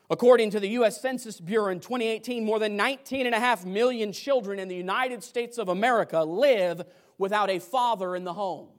According 0.10 0.50
to 0.52 0.60
the 0.60 0.70
U.S. 0.70 1.00
Census 1.00 1.40
Bureau 1.40 1.72
in 1.72 1.80
2018, 1.80 2.44
more 2.44 2.58
than 2.58 2.76
19.5 2.76 3.66
million 3.66 4.12
children 4.12 4.58
in 4.58 4.68
the 4.68 4.76
United 4.76 5.24
States 5.24 5.60
of 5.60 5.70
America 5.70 6.24
live 6.24 6.82
without 7.20 7.52
a 7.52 7.60
father 7.60 8.16
in 8.16 8.24
the 8.24 8.34
home. 8.34 8.70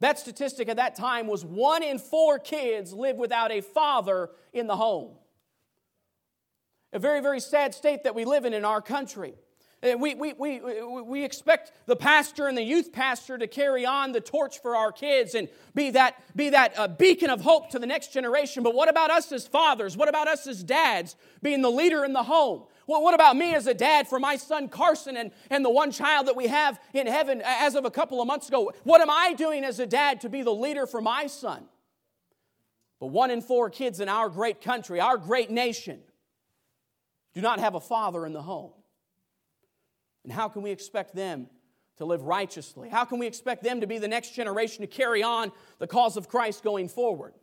That 0.00 0.18
statistic 0.18 0.68
at 0.68 0.76
that 0.76 0.96
time 0.96 1.26
was 1.26 1.46
one 1.46 1.82
in 1.82 1.98
four 1.98 2.38
kids 2.38 2.92
live 2.92 3.16
without 3.16 3.50
a 3.50 3.62
father 3.62 4.28
in 4.52 4.66
the 4.66 4.76
home. 4.76 5.16
A 6.92 6.98
very, 6.98 7.20
very 7.20 7.40
sad 7.40 7.74
state 7.74 8.04
that 8.04 8.14
we 8.14 8.24
live 8.24 8.44
in 8.44 8.54
in 8.54 8.64
our 8.64 8.80
country. 8.80 9.34
Uh, 9.80 9.96
we, 9.96 10.14
we, 10.16 10.32
we, 10.32 10.60
we 10.82 11.24
expect 11.24 11.70
the 11.86 11.94
pastor 11.94 12.48
and 12.48 12.58
the 12.58 12.62
youth 12.62 12.92
pastor 12.92 13.38
to 13.38 13.46
carry 13.46 13.86
on 13.86 14.10
the 14.10 14.20
torch 14.20 14.60
for 14.60 14.74
our 14.74 14.90
kids 14.90 15.36
and 15.36 15.48
be 15.74 15.90
that, 15.90 16.20
be 16.34 16.50
that 16.50 16.76
uh, 16.76 16.88
beacon 16.88 17.30
of 17.30 17.42
hope 17.42 17.70
to 17.70 17.78
the 17.78 17.86
next 17.86 18.12
generation. 18.12 18.64
But 18.64 18.74
what 18.74 18.88
about 18.88 19.10
us 19.10 19.30
as 19.30 19.46
fathers? 19.46 19.96
What 19.96 20.08
about 20.08 20.26
us 20.26 20.48
as 20.48 20.64
dads 20.64 21.14
being 21.42 21.62
the 21.62 21.70
leader 21.70 22.04
in 22.04 22.12
the 22.12 22.24
home? 22.24 22.64
Well, 22.88 23.02
what 23.02 23.14
about 23.14 23.36
me 23.36 23.54
as 23.54 23.68
a 23.68 23.74
dad 23.74 24.08
for 24.08 24.18
my 24.18 24.36
son 24.36 24.68
Carson 24.68 25.16
and, 25.16 25.30
and 25.50 25.64
the 25.64 25.70
one 25.70 25.92
child 25.92 26.26
that 26.26 26.34
we 26.34 26.48
have 26.48 26.80
in 26.92 27.06
heaven 27.06 27.40
as 27.44 27.76
of 27.76 27.84
a 27.84 27.90
couple 27.90 28.20
of 28.20 28.26
months 28.26 28.48
ago? 28.48 28.72
What 28.82 29.00
am 29.00 29.10
I 29.10 29.34
doing 29.34 29.62
as 29.62 29.78
a 29.78 29.86
dad 29.86 30.22
to 30.22 30.28
be 30.28 30.42
the 30.42 30.54
leader 30.54 30.86
for 30.86 31.00
my 31.00 31.28
son? 31.28 31.66
But 32.98 33.08
one 33.08 33.30
in 33.30 33.42
four 33.42 33.70
kids 33.70 34.00
in 34.00 34.08
our 34.08 34.28
great 34.28 34.60
country, 34.60 35.00
our 35.00 35.18
great 35.18 35.50
nation, 35.50 36.00
do 37.34 37.40
not 37.40 37.60
have 37.60 37.74
a 37.74 37.80
father 37.80 38.26
in 38.26 38.32
the 38.32 38.42
home. 38.42 38.72
And 40.24 40.32
how 40.32 40.48
can 40.48 40.62
we 40.62 40.70
expect 40.70 41.14
them 41.14 41.48
to 41.98 42.04
live 42.04 42.22
righteously? 42.22 42.88
How 42.88 43.04
can 43.04 43.18
we 43.18 43.26
expect 43.26 43.62
them 43.62 43.80
to 43.80 43.86
be 43.86 43.98
the 43.98 44.08
next 44.08 44.34
generation 44.34 44.82
to 44.82 44.86
carry 44.86 45.22
on 45.22 45.52
the 45.78 45.86
cause 45.86 46.16
of 46.16 46.28
Christ 46.28 46.62
going 46.62 46.88
forward? 46.88 47.34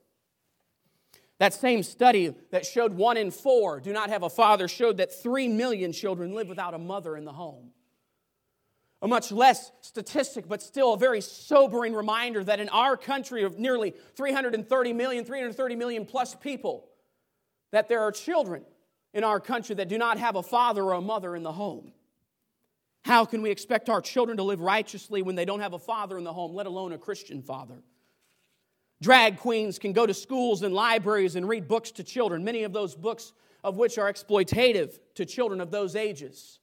That 1.38 1.54
same 1.54 1.84
study 1.84 2.34
that 2.52 2.66
showed 2.66 2.94
one 2.94 3.18
in 3.18 3.32
four 3.32 3.82
do 3.82 3.92
not 3.92 4.10
have 4.10 4.24
a 4.24 4.30
father 4.30 4.68
showed 4.68 4.98
that 4.98 5.22
three 5.22 5.48
million 5.48 5.92
children 5.92 6.34
live 6.34 6.48
without 6.48 6.74
a 6.74 6.78
mother 6.78 7.18
in 7.18 7.26
the 7.26 7.34
home. 7.34 7.72
A 9.02 9.08
much 9.08 9.32
less 9.32 9.72
statistic, 9.82 10.48
but 10.48 10.62
still 10.62 10.94
a 10.94 10.98
very 10.98 11.20
sobering 11.20 11.94
reminder 11.94 12.44
that 12.44 12.62
in 12.62 12.70
our 12.70 12.96
country 12.96 13.44
of 13.44 13.60
nearly 13.60 13.94
330 14.16 14.94
million, 14.94 15.26
330 15.26 15.76
million 15.76 16.06
plus 16.06 16.34
people, 16.34 16.88
that 17.72 17.90
there 17.90 18.02
are 18.02 18.12
children 18.12 18.64
in 19.16 19.24
our 19.24 19.40
country 19.40 19.74
that 19.76 19.88
do 19.88 19.98
not 19.98 20.20
have 20.20 20.36
a 20.36 20.44
father 20.44 20.84
or 20.84 20.94
a 20.94 21.02
mother 21.02 21.36
in 21.36 21.42
the 21.42 21.52
home. 21.54 21.94
How 23.06 23.24
can 23.24 23.42
we 23.42 23.50
expect 23.50 23.90
our 23.90 24.02
children 24.02 24.38
to 24.38 24.44
live 24.44 24.60
righteously 24.60 25.22
when 25.22 25.36
they 25.36 25.46
don't 25.46 25.62
have 25.62 25.74
a 25.74 25.80
father 25.80 26.18
in 26.18 26.26
the 26.26 26.34
home, 26.34 26.54
let 26.54 26.66
alone 26.66 26.92
a 26.92 26.98
Christian 26.98 27.42
father? 27.42 27.82
Drag 29.02 29.38
queens 29.38 29.80
can 29.80 29.94
go 29.94 30.06
to 30.06 30.14
schools 30.14 30.64
and 30.64 30.74
libraries 30.74 31.38
and 31.38 31.48
read 31.48 31.68
books 31.68 31.92
to 31.92 32.04
children, 32.04 32.44
many 32.44 32.64
of 32.64 32.74
those 32.74 32.94
books 32.94 33.32
of 33.64 33.78
which 33.78 33.98
are 33.98 34.12
exploitative 34.12 35.00
to 35.16 35.26
children 35.26 35.62
of 35.62 35.72
those 35.72 35.96
ages. 35.96 36.60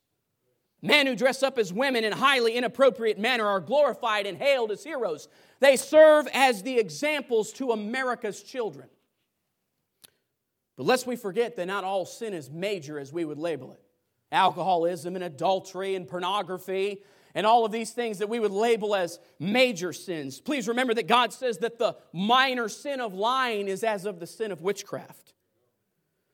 Men 0.83 1.07
who 1.07 1.17
dress 1.17 1.43
up 1.43 1.59
as 1.59 1.73
women 1.73 2.05
in 2.05 2.13
highly 2.13 2.55
inappropriate 2.55 3.19
manner 3.19 3.47
are 3.47 3.61
glorified 3.61 4.27
and 4.27 4.37
hailed 4.37 4.73
as 4.73 4.85
heroes. 4.85 5.29
They 5.61 5.77
serve 5.77 6.29
as 6.35 6.63
the 6.63 6.79
examples 6.79 7.53
to 7.55 7.71
America's 7.71 8.43
children. 8.43 8.89
But 10.77 10.87
lest 10.87 11.07
we 11.07 11.17
forget 11.17 11.57
that 11.57 11.67
not 11.67 11.85
all 11.85 12.07
sin 12.07 12.35
is 12.35 12.51
major 12.51 12.99
as 12.99 13.13
we 13.13 13.25
would 13.25 13.39
label 13.39 13.73
it. 13.73 13.81
Alcoholism 14.31 15.15
and 15.15 15.25
adultery 15.25 15.95
and 15.95 16.09
pornography 16.09 17.03
and 17.35 17.47
all 17.47 17.65
of 17.65 17.73
these 17.73 17.91
things 17.91 18.19
that 18.19 18.29
we 18.29 18.41
would 18.41 18.51
label 18.51 18.95
as 18.95 19.19
major 19.39 19.93
sins. 19.93 20.41
Please 20.41 20.69
remember 20.69 20.95
that 20.95 21.07
God 21.07 21.33
says 21.33 21.59
that 21.59 21.79
the 21.79 21.97
minor 22.13 22.69
sin 22.69 23.01
of 23.01 23.15
lying 23.15 23.69
is 23.69 23.85
as 23.85 24.05
of 24.05 24.21
the 24.21 24.27
sin 24.27 24.53
of 24.53 24.61
witchcraft. 24.63 25.35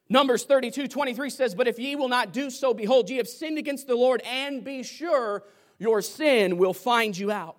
Numbers 0.09 0.45
32 0.45 0.89
23 0.89 1.31
says, 1.31 1.55
But 1.55 1.69
if 1.69 1.79
ye 1.79 1.95
will 1.95 2.09
not 2.09 2.33
do 2.33 2.51
so, 2.51 2.73
behold, 2.73 3.11
ye 3.11 3.19
have 3.19 3.29
sinned 3.29 3.59
against 3.59 3.87
the 3.87 3.95
Lord, 3.95 4.23
and 4.23 4.65
be 4.65 4.83
sure 4.83 5.45
your 5.79 6.01
sin 6.03 6.57
will 6.57 6.73
find 6.73 7.17
you 7.17 7.31
out. 7.31 7.57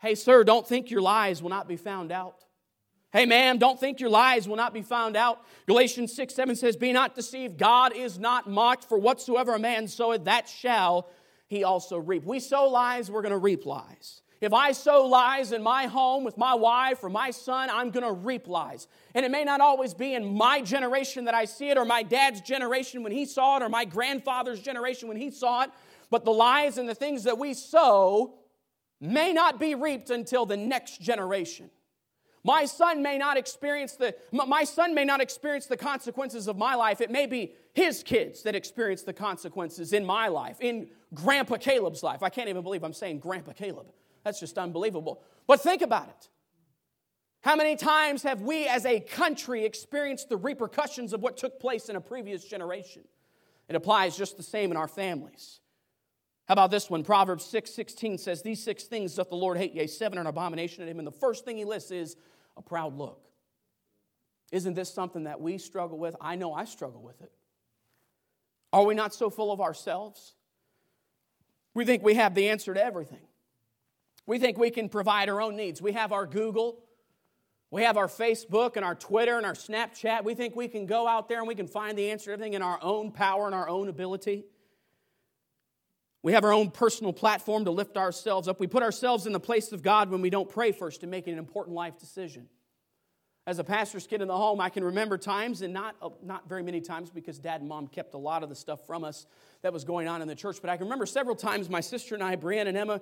Hey, 0.00 0.14
sir, 0.14 0.44
don't 0.44 0.66
think 0.66 0.90
your 0.90 1.00
lies 1.00 1.42
will 1.42 1.50
not 1.50 1.68
be 1.68 1.76
found 1.76 2.12
out. 2.12 2.44
Hey, 3.10 3.24
ma'am, 3.24 3.56
don't 3.56 3.80
think 3.80 4.00
your 4.00 4.10
lies 4.10 4.46
will 4.46 4.56
not 4.56 4.74
be 4.74 4.82
found 4.82 5.16
out. 5.16 5.40
Galatians 5.66 6.12
6 6.14 6.34
7 6.34 6.56
says, 6.56 6.76
Be 6.76 6.92
not 6.92 7.14
deceived. 7.14 7.56
God 7.58 7.94
is 7.96 8.18
not 8.18 8.48
mocked, 8.48 8.84
for 8.84 8.98
whatsoever 8.98 9.54
a 9.54 9.58
man 9.58 9.88
soweth, 9.88 10.24
that 10.24 10.48
shall 10.48 11.08
he 11.46 11.64
also 11.64 11.96
reap. 11.96 12.24
We 12.24 12.38
sow 12.38 12.68
lies, 12.68 13.10
we're 13.10 13.22
going 13.22 13.32
to 13.32 13.38
reap 13.38 13.64
lies. 13.64 14.20
If 14.40 14.52
I 14.52 14.72
sow 14.72 15.06
lies 15.06 15.50
in 15.52 15.62
my 15.62 15.86
home 15.86 16.22
with 16.22 16.36
my 16.36 16.54
wife 16.54 17.02
or 17.02 17.08
my 17.08 17.30
son, 17.32 17.70
I'm 17.70 17.90
going 17.90 18.06
to 18.06 18.12
reap 18.12 18.46
lies. 18.46 18.86
And 19.14 19.26
it 19.26 19.30
may 19.30 19.42
not 19.42 19.60
always 19.60 19.94
be 19.94 20.14
in 20.14 20.36
my 20.36 20.60
generation 20.60 21.24
that 21.24 21.34
I 21.34 21.46
see 21.46 21.70
it, 21.70 21.78
or 21.78 21.84
my 21.84 22.02
dad's 22.02 22.40
generation 22.42 23.02
when 23.02 23.10
he 23.10 23.24
saw 23.24 23.56
it, 23.56 23.62
or 23.62 23.68
my 23.68 23.84
grandfather's 23.84 24.60
generation 24.60 25.08
when 25.08 25.16
he 25.16 25.30
saw 25.30 25.62
it, 25.62 25.70
but 26.10 26.24
the 26.24 26.30
lies 26.30 26.78
and 26.78 26.88
the 26.88 26.94
things 26.94 27.24
that 27.24 27.38
we 27.38 27.54
sow 27.54 28.34
may 29.00 29.32
not 29.32 29.58
be 29.58 29.74
reaped 29.74 30.10
until 30.10 30.46
the 30.46 30.56
next 30.56 31.00
generation. 31.00 31.70
My 32.48 32.64
son 32.64 33.02
may 33.02 33.18
not 33.18 33.36
experience 33.36 33.92
the 33.96 34.16
my 34.32 34.64
son 34.64 34.94
may 34.94 35.04
not 35.04 35.20
experience 35.20 35.66
the 35.66 35.76
consequences 35.76 36.48
of 36.48 36.56
my 36.56 36.76
life. 36.76 37.02
It 37.02 37.10
may 37.10 37.26
be 37.26 37.52
his 37.74 38.02
kids 38.02 38.42
that 38.44 38.54
experience 38.54 39.02
the 39.02 39.12
consequences 39.12 39.92
in 39.92 40.02
my 40.06 40.28
life, 40.28 40.56
in 40.60 40.88
Grandpa 41.12 41.58
Caleb's 41.58 42.02
life. 42.02 42.22
I 42.22 42.30
can't 42.30 42.48
even 42.48 42.62
believe 42.62 42.84
I'm 42.84 42.94
saying 42.94 43.18
Grandpa 43.18 43.52
Caleb. 43.52 43.88
That's 44.24 44.40
just 44.40 44.56
unbelievable. 44.56 45.22
But 45.46 45.60
think 45.60 45.82
about 45.82 46.08
it. 46.08 46.30
How 47.42 47.54
many 47.54 47.76
times 47.76 48.22
have 48.22 48.40
we 48.40 48.66
as 48.66 48.86
a 48.86 48.98
country 48.98 49.66
experienced 49.66 50.30
the 50.30 50.38
repercussions 50.38 51.12
of 51.12 51.20
what 51.20 51.36
took 51.36 51.60
place 51.60 51.90
in 51.90 51.96
a 51.96 52.00
previous 52.00 52.42
generation? 52.46 53.02
It 53.68 53.76
applies 53.76 54.16
just 54.16 54.38
the 54.38 54.42
same 54.42 54.70
in 54.70 54.78
our 54.78 54.88
families. 54.88 55.60
How 56.46 56.54
about 56.54 56.70
this 56.70 56.88
one? 56.88 57.04
Proverbs 57.04 57.44
6 57.44 57.70
16 57.70 58.16
says, 58.16 58.40
These 58.40 58.64
six 58.64 58.84
things 58.84 59.16
doth 59.16 59.28
the 59.28 59.36
Lord 59.36 59.58
hate, 59.58 59.74
yea, 59.74 59.86
seven 59.86 60.16
are 60.16 60.22
an 60.22 60.26
abomination 60.26 60.82
to 60.82 60.90
him. 60.90 60.98
And 60.98 61.06
the 61.06 61.12
first 61.12 61.44
thing 61.44 61.58
he 61.58 61.66
lists 61.66 61.90
is 61.90 62.16
a 62.58 62.62
proud 62.62 62.96
look. 62.96 63.24
Isn't 64.52 64.74
this 64.74 64.92
something 64.92 65.24
that 65.24 65.40
we 65.40 65.58
struggle 65.58 65.98
with? 65.98 66.16
I 66.20 66.36
know 66.36 66.52
I 66.52 66.64
struggle 66.64 67.02
with 67.02 67.20
it. 67.22 67.32
Are 68.72 68.84
we 68.84 68.94
not 68.94 69.14
so 69.14 69.30
full 69.30 69.52
of 69.52 69.60
ourselves? 69.60 70.34
We 71.74 71.84
think 71.84 72.02
we 72.02 72.14
have 72.14 72.34
the 72.34 72.48
answer 72.48 72.74
to 72.74 72.84
everything. 72.84 73.26
We 74.26 74.38
think 74.38 74.58
we 74.58 74.70
can 74.70 74.88
provide 74.88 75.28
our 75.28 75.40
own 75.40 75.56
needs. 75.56 75.80
We 75.80 75.92
have 75.92 76.12
our 76.12 76.26
Google, 76.26 76.82
we 77.70 77.82
have 77.82 77.98
our 77.98 78.08
Facebook 78.08 78.76
and 78.76 78.84
our 78.84 78.94
Twitter 78.94 79.36
and 79.36 79.44
our 79.44 79.54
Snapchat. 79.54 80.24
We 80.24 80.34
think 80.34 80.56
we 80.56 80.68
can 80.68 80.86
go 80.86 81.06
out 81.06 81.28
there 81.28 81.38
and 81.38 81.46
we 81.46 81.54
can 81.54 81.66
find 81.66 81.98
the 81.98 82.10
answer 82.10 82.26
to 82.26 82.32
everything 82.32 82.54
in 82.54 82.62
our 82.62 82.78
own 82.82 83.12
power 83.12 83.46
and 83.46 83.54
our 83.54 83.68
own 83.68 83.88
ability. 83.88 84.44
We 86.22 86.32
have 86.32 86.44
our 86.44 86.52
own 86.52 86.70
personal 86.70 87.12
platform 87.12 87.64
to 87.66 87.70
lift 87.70 87.96
ourselves 87.96 88.48
up. 88.48 88.58
We 88.58 88.66
put 88.66 88.82
ourselves 88.82 89.26
in 89.26 89.32
the 89.32 89.40
place 89.40 89.72
of 89.72 89.82
God 89.82 90.10
when 90.10 90.20
we 90.20 90.30
don't 90.30 90.48
pray 90.48 90.72
first 90.72 91.02
in 91.04 91.10
making 91.10 91.34
an 91.34 91.38
important 91.38 91.76
life 91.76 91.98
decision. 91.98 92.48
As 93.46 93.58
a 93.58 93.64
pastor's 93.64 94.06
kid 94.06 94.20
in 94.20 94.28
the 94.28 94.36
home, 94.36 94.60
I 94.60 94.68
can 94.68 94.84
remember 94.84 95.16
times, 95.16 95.62
and 95.62 95.72
not, 95.72 95.96
uh, 96.02 96.10
not 96.22 96.48
very 96.48 96.62
many 96.62 96.82
times 96.82 97.08
because 97.08 97.38
dad 97.38 97.60
and 97.60 97.68
mom 97.68 97.86
kept 97.86 98.12
a 98.12 98.18
lot 98.18 98.42
of 98.42 98.50
the 98.50 98.54
stuff 98.54 98.84
from 98.86 99.04
us 99.04 99.26
that 99.62 99.72
was 99.72 99.84
going 99.84 100.06
on 100.06 100.20
in 100.20 100.28
the 100.28 100.34
church, 100.34 100.58
but 100.60 100.68
I 100.68 100.76
can 100.76 100.84
remember 100.84 101.06
several 101.06 101.34
times 101.34 101.70
my 101.70 101.80
sister 101.80 102.14
and 102.14 102.22
I, 102.22 102.36
Brianne 102.36 102.66
and 102.66 102.76
Emma, 102.76 103.00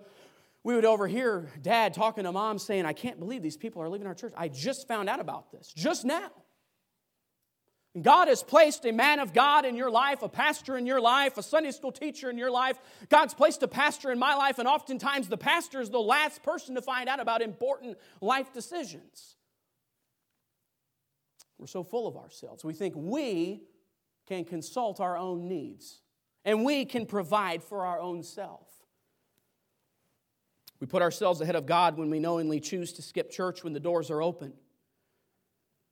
we 0.63 0.75
would 0.75 0.85
overhear 0.85 1.51
dad 1.63 1.95
talking 1.95 2.25
to 2.25 2.33
mom 2.33 2.59
saying, 2.59 2.87
I 2.87 2.93
can't 2.93 3.19
believe 3.19 3.43
these 3.43 3.57
people 3.57 3.83
are 3.83 3.89
leaving 3.89 4.07
our 4.07 4.15
church. 4.15 4.35
I 4.37 4.49
just 4.49 4.87
found 4.87 5.09
out 5.09 5.19
about 5.19 5.51
this, 5.51 5.73
just 5.75 6.05
now. 6.05 6.31
God 8.03 8.29
has 8.29 8.43
placed 8.43 8.85
a 8.85 8.93
man 8.93 9.21
of 9.21 9.33
God 9.33 9.65
in 9.65 9.75
your 9.75 9.91
life, 9.91 10.23
a 10.23 10.29
pastor 10.29 10.76
in 10.76 10.87
your 10.87 11.00
life, 11.00 11.38
a 11.38 11.43
Sunday 11.43 11.71
school 11.71 11.93
teacher 11.93 12.29
in 12.29 12.37
your 12.37 12.50
life. 12.50 12.79
God's 13.09 13.33
placed 13.33 13.62
a 13.62 13.69
pastor 13.69 14.12
in 14.12 14.19
my 14.19 14.35
life, 14.35 14.59
and 14.59 14.69
oftentimes 14.69 15.29
the 15.29 15.38
pastor 15.38 15.81
is 15.81 15.88
the 15.88 15.99
last 15.99 16.43
person 16.43 16.75
to 16.75 16.83
find 16.83 17.09
out 17.09 17.21
about 17.21 17.41
important 17.41 17.97
life 18.21 18.53
decisions. 18.53 19.37
We're 21.59 21.67
so 21.67 21.83
full 21.83 22.07
of 22.07 22.17
ourselves. 22.17 22.65
We 22.65 22.75
think 22.75 22.95
we 22.97 23.62
can 24.26 24.45
consult 24.45 25.00
our 25.00 25.17
own 25.17 25.49
needs 25.49 26.00
and 26.45 26.65
we 26.65 26.85
can 26.85 27.07
provide 27.07 27.62
for 27.62 27.87
our 27.87 27.99
own 27.99 28.23
self. 28.23 28.67
We 30.81 30.87
put 30.87 31.00
ourselves 31.00 31.41
ahead 31.41 31.57
of 31.57 31.65
God 31.65 31.97
when 31.97 32.11
we 32.11 32.19
knowingly 32.19 32.61
choose 32.61 32.93
to 32.95 33.03
skip 33.03 33.31
church 33.31 33.65
when 33.65 33.73
the 33.73 33.81
doors 33.81 34.11
are 34.11 34.21
open. 34.21 34.53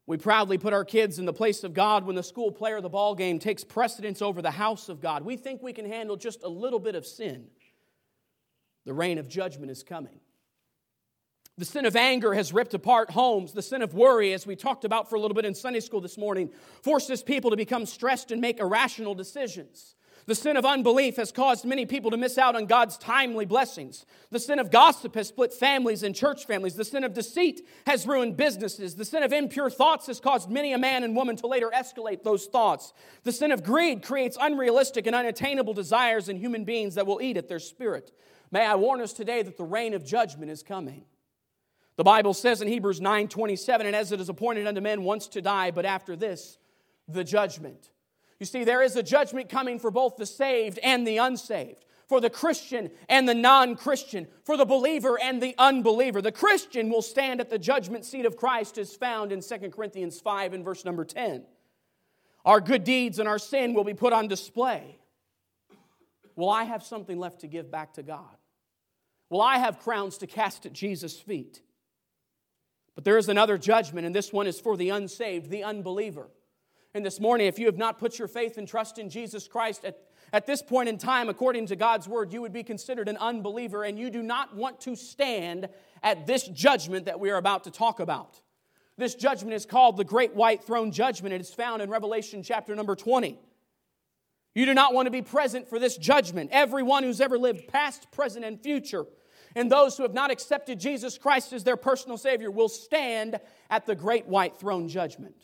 We 0.06 0.18
proudly 0.18 0.58
put 0.58 0.74
our 0.74 0.84
kids 0.84 1.18
in 1.18 1.24
the 1.24 1.32
place 1.32 1.64
of 1.64 1.72
God 1.72 2.04
when 2.04 2.14
the 2.14 2.22
school 2.22 2.52
player 2.52 2.76
of 2.76 2.82
the 2.82 2.90
ball 2.90 3.14
game 3.14 3.38
takes 3.38 3.64
precedence 3.64 4.20
over 4.20 4.42
the 4.42 4.50
house 4.50 4.88
of 4.90 5.00
God. 5.00 5.24
We 5.24 5.36
think 5.36 5.62
we 5.62 5.72
can 5.72 5.86
handle 5.86 6.16
just 6.16 6.42
a 6.42 6.48
little 6.48 6.78
bit 6.78 6.94
of 6.94 7.06
sin. 7.06 7.46
The 8.84 8.92
rain 8.92 9.16
of 9.16 9.28
judgment 9.28 9.70
is 9.70 9.82
coming. 9.82 10.20
The 11.56 11.64
sin 11.64 11.86
of 11.86 11.96
anger 11.96 12.34
has 12.34 12.52
ripped 12.52 12.74
apart 12.74 13.10
homes. 13.12 13.52
The 13.52 13.62
sin 13.62 13.80
of 13.80 13.94
worry, 13.94 14.32
as 14.32 14.46
we 14.46 14.56
talked 14.56 14.84
about 14.84 15.08
for 15.08 15.16
a 15.16 15.20
little 15.20 15.36
bit 15.36 15.44
in 15.44 15.54
Sunday 15.54 15.80
school 15.80 16.00
this 16.00 16.18
morning, 16.18 16.50
forces 16.82 17.22
people 17.22 17.50
to 17.50 17.56
become 17.56 17.86
stressed 17.86 18.30
and 18.30 18.40
make 18.40 18.58
irrational 18.58 19.14
decisions. 19.14 19.94
The 20.26 20.34
sin 20.34 20.56
of 20.56 20.64
unbelief 20.64 21.16
has 21.16 21.32
caused 21.32 21.66
many 21.66 21.84
people 21.84 22.10
to 22.10 22.16
miss 22.16 22.38
out 22.38 22.56
on 22.56 22.64
God's 22.64 22.96
timely 22.96 23.44
blessings. 23.44 24.06
The 24.30 24.40
sin 24.40 24.58
of 24.58 24.70
gossip 24.70 25.14
has 25.16 25.28
split 25.28 25.52
families 25.52 26.02
and 26.02 26.14
church 26.14 26.46
families. 26.46 26.76
The 26.76 26.84
sin 26.84 27.04
of 27.04 27.12
deceit 27.12 27.60
has 27.86 28.06
ruined 28.06 28.38
businesses. 28.38 28.94
The 28.94 29.04
sin 29.04 29.22
of 29.22 29.34
impure 29.34 29.68
thoughts 29.68 30.06
has 30.06 30.20
caused 30.20 30.48
many 30.48 30.72
a 30.72 30.78
man 30.78 31.04
and 31.04 31.14
woman 31.14 31.36
to 31.36 31.46
later 31.46 31.70
escalate 31.74 32.22
those 32.22 32.46
thoughts. 32.46 32.94
The 33.24 33.32
sin 33.32 33.52
of 33.52 33.62
greed 33.62 34.02
creates 34.02 34.38
unrealistic 34.40 35.06
and 35.06 35.14
unattainable 35.14 35.74
desires 35.74 36.30
in 36.30 36.38
human 36.38 36.64
beings 36.64 36.94
that 36.94 37.06
will 37.06 37.20
eat 37.20 37.36
at 37.36 37.48
their 37.48 37.58
spirit. 37.58 38.10
May 38.50 38.64
I 38.64 38.76
warn 38.76 39.02
us 39.02 39.12
today 39.12 39.42
that 39.42 39.58
the 39.58 39.64
rain 39.64 39.92
of 39.92 40.06
judgment 40.06 40.50
is 40.50 40.62
coming. 40.62 41.04
The 41.96 42.04
Bible 42.04 42.32
says 42.32 42.62
in 42.62 42.68
Hebrews 42.68 43.00
9 43.00 43.28
27, 43.28 43.86
and 43.86 43.94
as 43.94 44.10
it 44.10 44.20
is 44.20 44.30
appointed 44.30 44.66
unto 44.66 44.80
men 44.80 45.02
once 45.02 45.28
to 45.28 45.42
die, 45.42 45.70
but 45.70 45.84
after 45.84 46.16
this, 46.16 46.56
the 47.06 47.24
judgment. 47.24 47.90
You 48.40 48.46
see, 48.46 48.64
there 48.64 48.82
is 48.82 48.96
a 48.96 49.02
judgment 49.02 49.48
coming 49.48 49.78
for 49.78 49.90
both 49.90 50.16
the 50.16 50.26
saved 50.26 50.78
and 50.80 51.06
the 51.06 51.18
unsaved, 51.18 51.84
for 52.08 52.20
the 52.20 52.30
Christian 52.30 52.90
and 53.08 53.28
the 53.28 53.34
non 53.34 53.76
Christian, 53.76 54.26
for 54.44 54.56
the 54.56 54.64
believer 54.64 55.18
and 55.20 55.42
the 55.42 55.54
unbeliever. 55.58 56.20
The 56.20 56.32
Christian 56.32 56.90
will 56.90 57.02
stand 57.02 57.40
at 57.40 57.50
the 57.50 57.58
judgment 57.58 58.04
seat 58.04 58.26
of 58.26 58.36
Christ, 58.36 58.78
as 58.78 58.96
found 58.96 59.32
in 59.32 59.40
2 59.40 59.70
Corinthians 59.70 60.20
5 60.20 60.52
and 60.52 60.64
verse 60.64 60.84
number 60.84 61.04
10. 61.04 61.44
Our 62.44 62.60
good 62.60 62.84
deeds 62.84 63.18
and 63.18 63.28
our 63.28 63.38
sin 63.38 63.72
will 63.72 63.84
be 63.84 63.94
put 63.94 64.12
on 64.12 64.28
display. 64.28 64.98
Will 66.36 66.50
I 66.50 66.64
have 66.64 66.82
something 66.82 67.18
left 67.18 67.40
to 67.40 67.46
give 67.46 67.70
back 67.70 67.94
to 67.94 68.02
God? 68.02 68.36
Will 69.30 69.40
I 69.40 69.58
have 69.58 69.78
crowns 69.78 70.18
to 70.18 70.26
cast 70.26 70.66
at 70.66 70.72
Jesus' 70.72 71.18
feet? 71.18 71.62
But 72.94 73.04
there 73.04 73.18
is 73.18 73.28
another 73.28 73.58
judgment, 73.58 74.06
and 74.06 74.14
this 74.14 74.32
one 74.32 74.46
is 74.46 74.60
for 74.60 74.76
the 74.76 74.90
unsaved, 74.90 75.50
the 75.50 75.64
unbeliever. 75.64 76.28
And 76.94 77.04
this 77.04 77.18
morning, 77.18 77.48
if 77.48 77.58
you 77.58 77.66
have 77.66 77.76
not 77.76 77.98
put 77.98 78.20
your 78.20 78.28
faith 78.28 78.56
and 78.56 78.68
trust 78.68 79.00
in 79.00 79.10
Jesus 79.10 79.48
Christ 79.48 79.84
at, 79.84 79.98
at 80.32 80.46
this 80.46 80.62
point 80.62 80.88
in 80.88 80.96
time, 80.96 81.28
according 81.28 81.66
to 81.66 81.76
God's 81.76 82.06
word, 82.06 82.32
you 82.32 82.40
would 82.40 82.52
be 82.52 82.62
considered 82.62 83.08
an 83.08 83.16
unbeliever 83.16 83.82
and 83.82 83.98
you 83.98 84.10
do 84.10 84.22
not 84.22 84.54
want 84.54 84.80
to 84.82 84.94
stand 84.94 85.68
at 86.04 86.24
this 86.28 86.46
judgment 86.46 87.06
that 87.06 87.18
we 87.18 87.30
are 87.30 87.36
about 87.36 87.64
to 87.64 87.72
talk 87.72 87.98
about. 87.98 88.40
This 88.96 89.16
judgment 89.16 89.54
is 89.54 89.66
called 89.66 89.96
the 89.96 90.04
Great 90.04 90.36
White 90.36 90.62
Throne 90.62 90.92
Judgment. 90.92 91.34
It 91.34 91.40
is 91.40 91.52
found 91.52 91.82
in 91.82 91.90
Revelation 91.90 92.44
chapter 92.44 92.76
number 92.76 92.94
20. 92.94 93.40
You 94.54 94.64
do 94.64 94.72
not 94.72 94.94
want 94.94 95.06
to 95.06 95.10
be 95.10 95.22
present 95.22 95.68
for 95.68 95.80
this 95.80 95.96
judgment. 95.96 96.50
Everyone 96.52 97.02
who's 97.02 97.20
ever 97.20 97.36
lived, 97.36 97.66
past, 97.66 98.08
present, 98.12 98.44
and 98.44 98.60
future, 98.60 99.04
and 99.56 99.68
those 99.68 99.96
who 99.96 100.04
have 100.04 100.14
not 100.14 100.30
accepted 100.30 100.78
Jesus 100.78 101.18
Christ 101.18 101.52
as 101.52 101.64
their 101.64 101.76
personal 101.76 102.16
Savior 102.16 102.52
will 102.52 102.68
stand 102.68 103.40
at 103.68 103.84
the 103.84 103.96
Great 103.96 104.26
White 104.26 104.56
Throne 104.56 104.86
Judgment. 104.86 105.34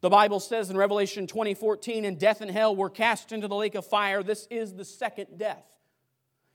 The 0.00 0.10
Bible 0.10 0.38
says 0.38 0.70
in 0.70 0.76
Revelation 0.76 1.26
20 1.26 1.54
14, 1.54 2.04
and 2.04 2.18
death 2.18 2.40
and 2.40 2.50
hell 2.50 2.74
were 2.76 2.90
cast 2.90 3.32
into 3.32 3.48
the 3.48 3.56
lake 3.56 3.74
of 3.74 3.84
fire. 3.84 4.22
This 4.22 4.46
is 4.50 4.74
the 4.74 4.84
second 4.84 5.38
death. 5.38 5.64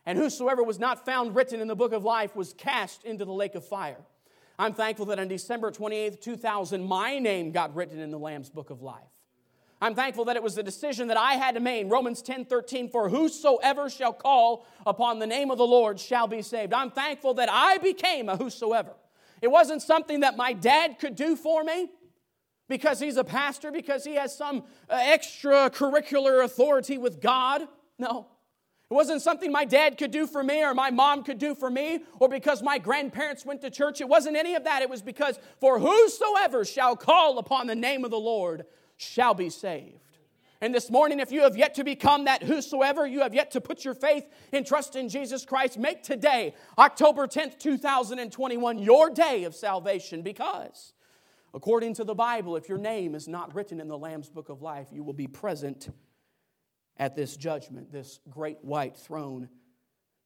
And 0.06 0.18
whosoever 0.18 0.64
was 0.64 0.80
not 0.80 1.06
found 1.06 1.36
written 1.36 1.60
in 1.60 1.68
the 1.68 1.76
book 1.76 1.94
of 1.94 2.04
life 2.04 2.36
was 2.36 2.54
cast 2.54 3.04
into 3.04 3.26
the 3.26 3.34
lake 3.34 3.56
of 3.56 3.66
fire. 3.66 4.02
I'm 4.60 4.74
thankful 4.74 5.08
that 5.08 5.20
on 5.20 5.28
December 5.28 5.72
28, 5.72 6.22
2000, 6.22 6.84
my 6.84 7.20
name 7.20 7.52
got 7.52 7.76
written 7.76 8.00
in 8.00 8.12
the 8.12 8.20
Lamb's 8.20 8.50
book 8.50 8.70
of 8.70 8.82
life. 8.82 9.02
I'm 9.82 9.96
thankful 9.96 10.26
that 10.26 10.38
it 10.38 10.44
was 10.44 10.58
a 10.58 10.64
decision 10.64 11.08
that 11.10 11.18
I 11.18 11.34
had 11.34 11.56
to 11.56 11.60
make. 11.60 11.92
Romans 11.92 12.22
10 12.22 12.46
13, 12.46 12.90
for 12.90 13.10
whosoever 13.10 13.90
shall 13.90 14.14
call 14.14 14.66
upon 14.86 15.20
the 15.20 15.28
name 15.28 15.52
of 15.52 15.58
the 15.58 15.68
Lord 15.68 16.00
shall 16.00 16.28
be 16.28 16.42
saved. 16.42 16.74
I'm 16.74 16.92
thankful 16.92 17.34
that 17.34 17.50
I 17.52 17.78
became 17.80 18.30
a 18.30 18.38
whosoever. 18.38 18.94
It 19.42 19.52
wasn't 19.52 19.82
something 19.82 20.22
that 20.22 20.38
my 20.38 20.54
dad 20.54 21.00
could 21.00 21.18
do 21.18 21.36
for 21.36 21.66
me 21.66 21.90
because 22.68 23.00
he's 23.00 23.18
a 23.18 23.24
pastor, 23.24 23.72
because 23.72 24.04
he 24.04 24.16
has 24.16 24.36
some 24.36 24.64
uh, 24.90 24.98
extracurricular 24.98 26.44
authority 26.44 26.98
with 26.98 27.22
God. 27.22 27.68
No. 28.00 28.28
It 28.90 28.94
wasn't 28.94 29.22
something 29.22 29.52
my 29.52 29.66
dad 29.66 29.98
could 29.98 30.12
do 30.12 30.28
for 30.28 30.44
me 30.44 30.64
or 30.64 30.74
my 30.74 30.92
mom 30.92 31.24
could 31.24 31.40
do 31.40 31.56
for 31.56 31.70
me 31.70 32.02
or 32.20 32.30
because 32.30 32.62
my 32.62 32.78
grandparents 32.78 33.46
went 33.46 33.62
to 33.62 33.70
church. 33.70 34.02
It 34.02 34.08
wasn't 34.08 34.36
any 34.38 34.56
of 34.56 34.66
that. 34.66 34.82
It 34.82 34.90
was 34.90 35.02
because, 35.02 35.40
for 35.60 35.80
whosoever 35.80 36.64
shall 36.64 36.96
call 36.96 37.40
upon 37.40 37.68
the 37.68 37.76
name 37.76 38.06
of 38.06 38.12
the 38.12 38.20
Lord 38.20 38.66
shall 38.98 39.34
be 39.34 39.50
saved. 39.50 39.98
And 40.62 40.74
this 40.74 40.90
morning, 40.90 41.20
if 41.20 41.32
you 41.32 41.42
have 41.42 41.58
yet 41.58 41.76
to 41.76 41.84
become 41.84 42.26
that 42.26 42.44
whosoever, 42.44 43.06
you 43.06 43.20
have 43.22 43.34
yet 43.34 43.52
to 43.52 43.62
put 43.62 43.84
your 43.84 43.94
faith 43.94 44.26
and 44.54 44.66
trust 44.66 44.96
in 44.96 45.10
Jesus 45.10 45.44
Christ, 45.44 45.78
make 45.78 46.04
today, 46.04 46.54
October 46.78 47.28
10th, 47.28 47.60
2021, 47.60 48.78
your 48.78 49.10
day 49.10 49.44
of 49.44 49.56
salvation 49.56 50.22
because 50.22 50.94
According 51.54 51.94
to 51.96 52.04
the 52.04 52.16
Bible, 52.16 52.56
if 52.56 52.68
your 52.68 52.80
name 52.80 53.14
is 53.14 53.28
not 53.28 53.54
written 53.54 53.80
in 53.80 53.88
the 53.88 53.98
Lamb's 53.98 54.30
book 54.30 54.50
of 54.50 54.62
life, 54.62 54.88
you 54.92 55.04
will 55.04 55.14
be 55.14 55.28
present 55.28 55.90
at 56.98 57.16
this 57.16 57.38
judgment, 57.38 57.92
this 57.92 58.20
great 58.30 58.58
white 58.64 58.98
throne 58.98 59.50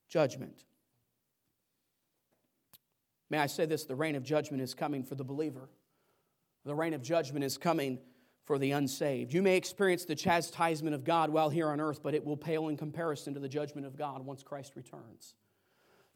judgment. 0.08 0.64
May 3.30 3.40
I 3.40 3.48
say 3.48 3.66
this 3.66 3.84
the 3.86 3.96
rain 3.96 4.16
of 4.16 4.24
judgment 4.24 4.64
is 4.64 4.74
coming 4.74 5.04
for 5.04 5.16
the 5.16 5.24
believer. 5.24 5.70
The 6.64 6.76
rain 6.76 6.94
of 6.94 7.02
judgment 7.02 7.44
is 7.44 7.58
coming 7.58 8.00
for 8.46 8.58
the 8.58 8.72
unsaved. 8.72 9.34
You 9.34 9.42
may 9.42 9.58
experience 9.58 10.06
the 10.06 10.16
chastisement 10.16 10.96
of 10.96 11.04
God 11.04 11.30
while 11.30 11.50
here 11.50 11.70
on 11.70 11.82
earth, 11.82 12.02
but 12.02 12.14
it 12.14 12.26
will 12.26 12.38
pale 12.38 12.70
in 12.70 12.78
comparison 12.78 13.34
to 13.34 13.42
the 13.42 13.50
judgment 13.50 13.86
of 13.86 13.98
God 13.98 14.26
once 14.26 14.44
Christ 14.44 14.74
returns. 14.76 15.36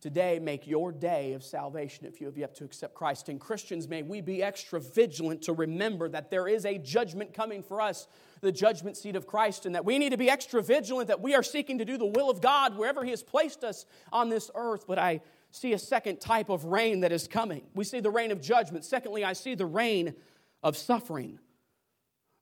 Today, 0.01 0.39
make 0.39 0.65
your 0.65 0.91
day 0.91 1.33
of 1.33 1.43
salvation 1.43 2.07
if 2.07 2.19
you 2.19 2.25
have 2.25 2.35
yet 2.35 2.55
to 2.55 2.63
accept 2.63 2.95
Christ. 2.95 3.29
And 3.29 3.39
Christians, 3.39 3.87
may 3.87 4.01
we 4.01 4.19
be 4.19 4.41
extra 4.41 4.79
vigilant 4.79 5.43
to 5.43 5.53
remember 5.53 6.09
that 6.09 6.31
there 6.31 6.47
is 6.47 6.65
a 6.65 6.79
judgment 6.79 7.35
coming 7.35 7.61
for 7.61 7.79
us, 7.79 8.07
the 8.41 8.51
judgment 8.51 8.97
seat 8.97 9.15
of 9.15 9.27
Christ, 9.27 9.67
and 9.67 9.75
that 9.75 9.85
we 9.85 9.99
need 9.99 10.09
to 10.09 10.17
be 10.17 10.27
extra 10.27 10.63
vigilant 10.63 11.07
that 11.09 11.21
we 11.21 11.35
are 11.35 11.43
seeking 11.43 11.77
to 11.77 11.85
do 11.85 11.99
the 11.99 12.07
will 12.07 12.31
of 12.31 12.41
God 12.41 12.75
wherever 12.75 13.03
He 13.03 13.11
has 13.11 13.21
placed 13.21 13.63
us 13.63 13.85
on 14.11 14.29
this 14.29 14.49
earth. 14.55 14.85
But 14.87 14.97
I 14.97 15.21
see 15.51 15.73
a 15.73 15.77
second 15.77 16.19
type 16.19 16.49
of 16.49 16.65
rain 16.65 17.01
that 17.01 17.11
is 17.11 17.27
coming. 17.27 17.61
We 17.75 17.83
see 17.83 17.99
the 17.99 18.09
rain 18.09 18.31
of 18.31 18.41
judgment. 18.41 18.85
Secondly, 18.85 19.23
I 19.23 19.33
see 19.33 19.53
the 19.53 19.67
rain 19.67 20.15
of 20.63 20.77
suffering. 20.77 21.37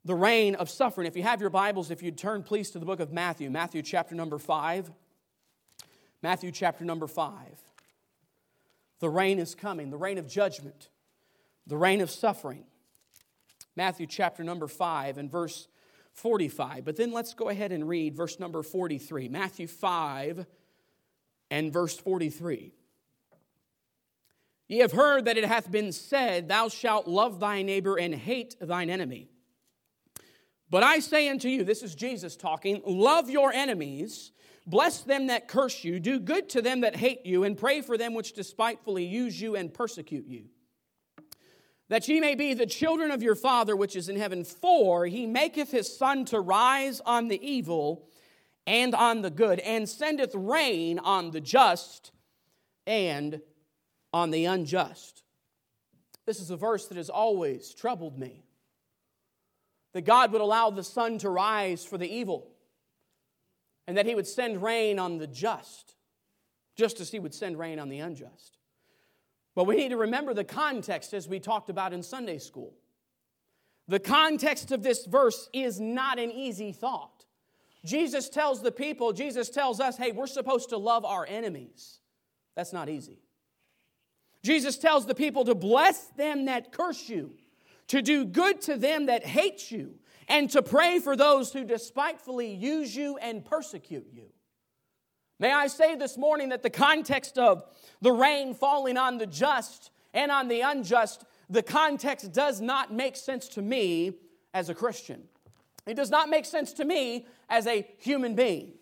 The 0.05 0.15
rain 0.15 0.55
of 0.55 0.69
suffering. 0.69 1.07
If 1.07 1.17
you 1.17 1.23
have 1.23 1.41
your 1.41 1.49
Bibles, 1.49 1.91
if 1.91 2.01
you'd 2.01 2.17
turn 2.17 2.41
please 2.41 2.71
to 2.71 2.79
the 2.79 2.85
book 2.85 3.01
of 3.01 3.11
Matthew, 3.11 3.49
Matthew 3.49 3.81
chapter 3.81 4.15
number 4.15 4.37
5. 4.37 4.89
Matthew 6.21 6.51
chapter 6.51 6.83
number 6.83 7.07
5. 7.07 7.33
The 8.99 9.09
rain 9.09 9.39
is 9.39 9.55
coming, 9.55 9.89
the 9.89 9.97
rain 9.97 10.17
of 10.17 10.27
judgment, 10.27 10.89
the 11.65 11.77
rain 11.77 12.01
of 12.01 12.09
suffering. 12.09 12.65
Matthew 13.75 14.07
chapter 14.07 14.43
number 14.43 14.67
5 14.67 15.17
and 15.17 15.31
verse 15.31 15.67
45. 16.13 16.83
But 16.83 16.97
then 16.97 17.13
let's 17.13 17.33
go 17.33 17.49
ahead 17.49 17.71
and 17.71 17.87
read 17.87 18.15
verse 18.15 18.39
number 18.39 18.61
43. 18.61 19.29
Matthew 19.29 19.67
5 19.67 20.45
and 21.49 21.71
verse 21.71 21.97
43. 21.97 22.73
Ye 24.67 24.79
have 24.79 24.91
heard 24.91 25.25
that 25.25 25.37
it 25.37 25.45
hath 25.45 25.71
been 25.71 25.91
said, 25.91 26.47
Thou 26.47 26.69
shalt 26.69 27.07
love 27.07 27.39
thy 27.39 27.61
neighbor 27.61 27.97
and 27.97 28.13
hate 28.13 28.55
thine 28.61 28.89
enemy. 28.89 29.29
But 30.69 30.83
I 30.83 30.99
say 30.99 31.29
unto 31.29 31.47
you, 31.47 31.63
this 31.63 31.81
is 31.81 31.95
Jesus 31.95 32.35
talking, 32.35 32.81
love 32.85 33.29
your 33.29 33.51
enemies 33.51 34.31
Bless 34.69 35.01
them 35.01 35.27
that 35.27 35.47
curse 35.47 35.83
you, 35.83 35.99
do 35.99 36.19
good 36.19 36.47
to 36.49 36.61
them 36.61 36.81
that 36.81 36.95
hate 36.95 37.25
you, 37.25 37.43
and 37.43 37.57
pray 37.57 37.81
for 37.81 37.97
them 37.97 38.13
which 38.13 38.33
despitefully 38.33 39.03
use 39.03 39.41
you 39.41 39.55
and 39.55 39.73
persecute 39.73 40.27
you. 40.27 40.43
That 41.87 42.07
ye 42.07 42.19
may 42.19 42.35
be 42.35 42.53
the 42.53 42.67
children 42.67 43.09
of 43.09 43.23
your 43.23 43.33
Father 43.33 43.75
which 43.75 43.95
is 43.95 44.09
in 44.09 44.15
heaven, 44.15 44.43
for 44.43 45.07
he 45.07 45.25
maketh 45.25 45.71
his 45.71 45.97
sun 45.97 46.23
to 46.25 46.39
rise 46.39 47.01
on 47.03 47.29
the 47.29 47.43
evil 47.43 48.07
and 48.67 48.93
on 48.93 49.23
the 49.23 49.31
good, 49.31 49.57
and 49.61 49.89
sendeth 49.89 50.35
rain 50.35 50.99
on 50.99 51.31
the 51.31 51.41
just 51.41 52.11
and 52.85 53.41
on 54.13 54.29
the 54.29 54.45
unjust. 54.45 55.23
This 56.27 56.39
is 56.39 56.51
a 56.51 56.57
verse 56.57 56.85
that 56.89 56.97
has 56.97 57.09
always 57.09 57.73
troubled 57.73 58.19
me. 58.19 58.43
That 59.93 60.05
God 60.05 60.31
would 60.31 60.41
allow 60.41 60.69
the 60.69 60.83
sun 60.83 61.17
to 61.19 61.29
rise 61.31 61.83
for 61.83 61.97
the 61.97 62.07
evil 62.07 62.51
and 63.89 63.97
that 63.97 64.05
he 64.05 64.13
would 64.13 64.27
send 64.27 64.61
rain 64.61 64.99
on 64.99 65.17
the 65.17 65.25
just, 65.25 65.95
just 66.75 66.99
as 66.99 67.09
he 67.09 67.17
would 67.17 67.33
send 67.33 67.57
rain 67.57 67.79
on 67.79 67.89
the 67.89 67.97
unjust. 67.97 68.59
But 69.55 69.63
we 69.63 69.75
need 69.75 69.89
to 69.89 69.97
remember 69.97 70.35
the 70.35 70.43
context 70.43 71.11
as 71.11 71.27
we 71.27 71.39
talked 71.39 71.71
about 71.71 71.91
in 71.91 72.03
Sunday 72.03 72.37
school. 72.37 72.75
The 73.87 73.99
context 73.99 74.71
of 74.71 74.83
this 74.83 75.07
verse 75.07 75.49
is 75.53 75.79
not 75.79 76.19
an 76.19 76.29
easy 76.29 76.71
thought. 76.71 77.25
Jesus 77.83 78.29
tells 78.29 78.61
the 78.61 78.71
people, 78.71 79.11
Jesus 79.11 79.49
tells 79.49 79.79
us, 79.79 79.97
hey, 79.97 80.11
we're 80.11 80.27
supposed 80.27 80.69
to 80.69 80.77
love 80.77 81.03
our 81.03 81.25
enemies. 81.27 81.97
That's 82.55 82.71
not 82.71 82.89
easy. 82.89 83.23
Jesus 84.43 84.77
tells 84.77 85.07
the 85.07 85.15
people 85.15 85.45
to 85.45 85.55
bless 85.55 86.09
them 86.09 86.45
that 86.45 86.71
curse 86.71 87.09
you, 87.09 87.31
to 87.87 88.03
do 88.03 88.23
good 88.23 88.61
to 88.61 88.77
them 88.77 89.07
that 89.07 89.25
hate 89.25 89.71
you, 89.71 89.95
and 90.29 90.49
to 90.51 90.61
pray 90.61 90.99
for 90.99 91.17
those 91.17 91.51
who 91.51 91.65
despitefully 91.65 92.53
use 92.53 92.95
you 92.95 93.17
and 93.17 93.43
persecute 93.43 94.07
you. 94.13 94.27
May 95.39 95.51
I 95.51 95.67
say 95.67 95.95
this 95.95 96.17
morning 96.17 96.49
that 96.49 96.63
the 96.63 96.69
context 96.69 97.37
of 97.37 97.63
the 98.01 98.11
rain 98.11 98.53
falling 98.53 98.97
on 98.97 99.17
the 99.17 99.25
just 99.25 99.89
and 100.13 100.31
on 100.31 100.47
the 100.47 100.61
unjust, 100.61 101.25
the 101.49 101.63
context 101.63 102.31
does 102.31 102.61
not 102.61 102.93
make 102.93 103.15
sense 103.15 103.47
to 103.49 103.61
me 103.61 104.13
as 104.53 104.69
a 104.69 104.75
Christian. 104.75 105.23
It 105.87 105.95
does 105.95 106.11
not 106.11 106.29
make 106.29 106.45
sense 106.45 106.73
to 106.73 106.85
me 106.85 107.25
as 107.49 107.65
a 107.65 107.87
human 107.97 108.35
being. 108.35 108.73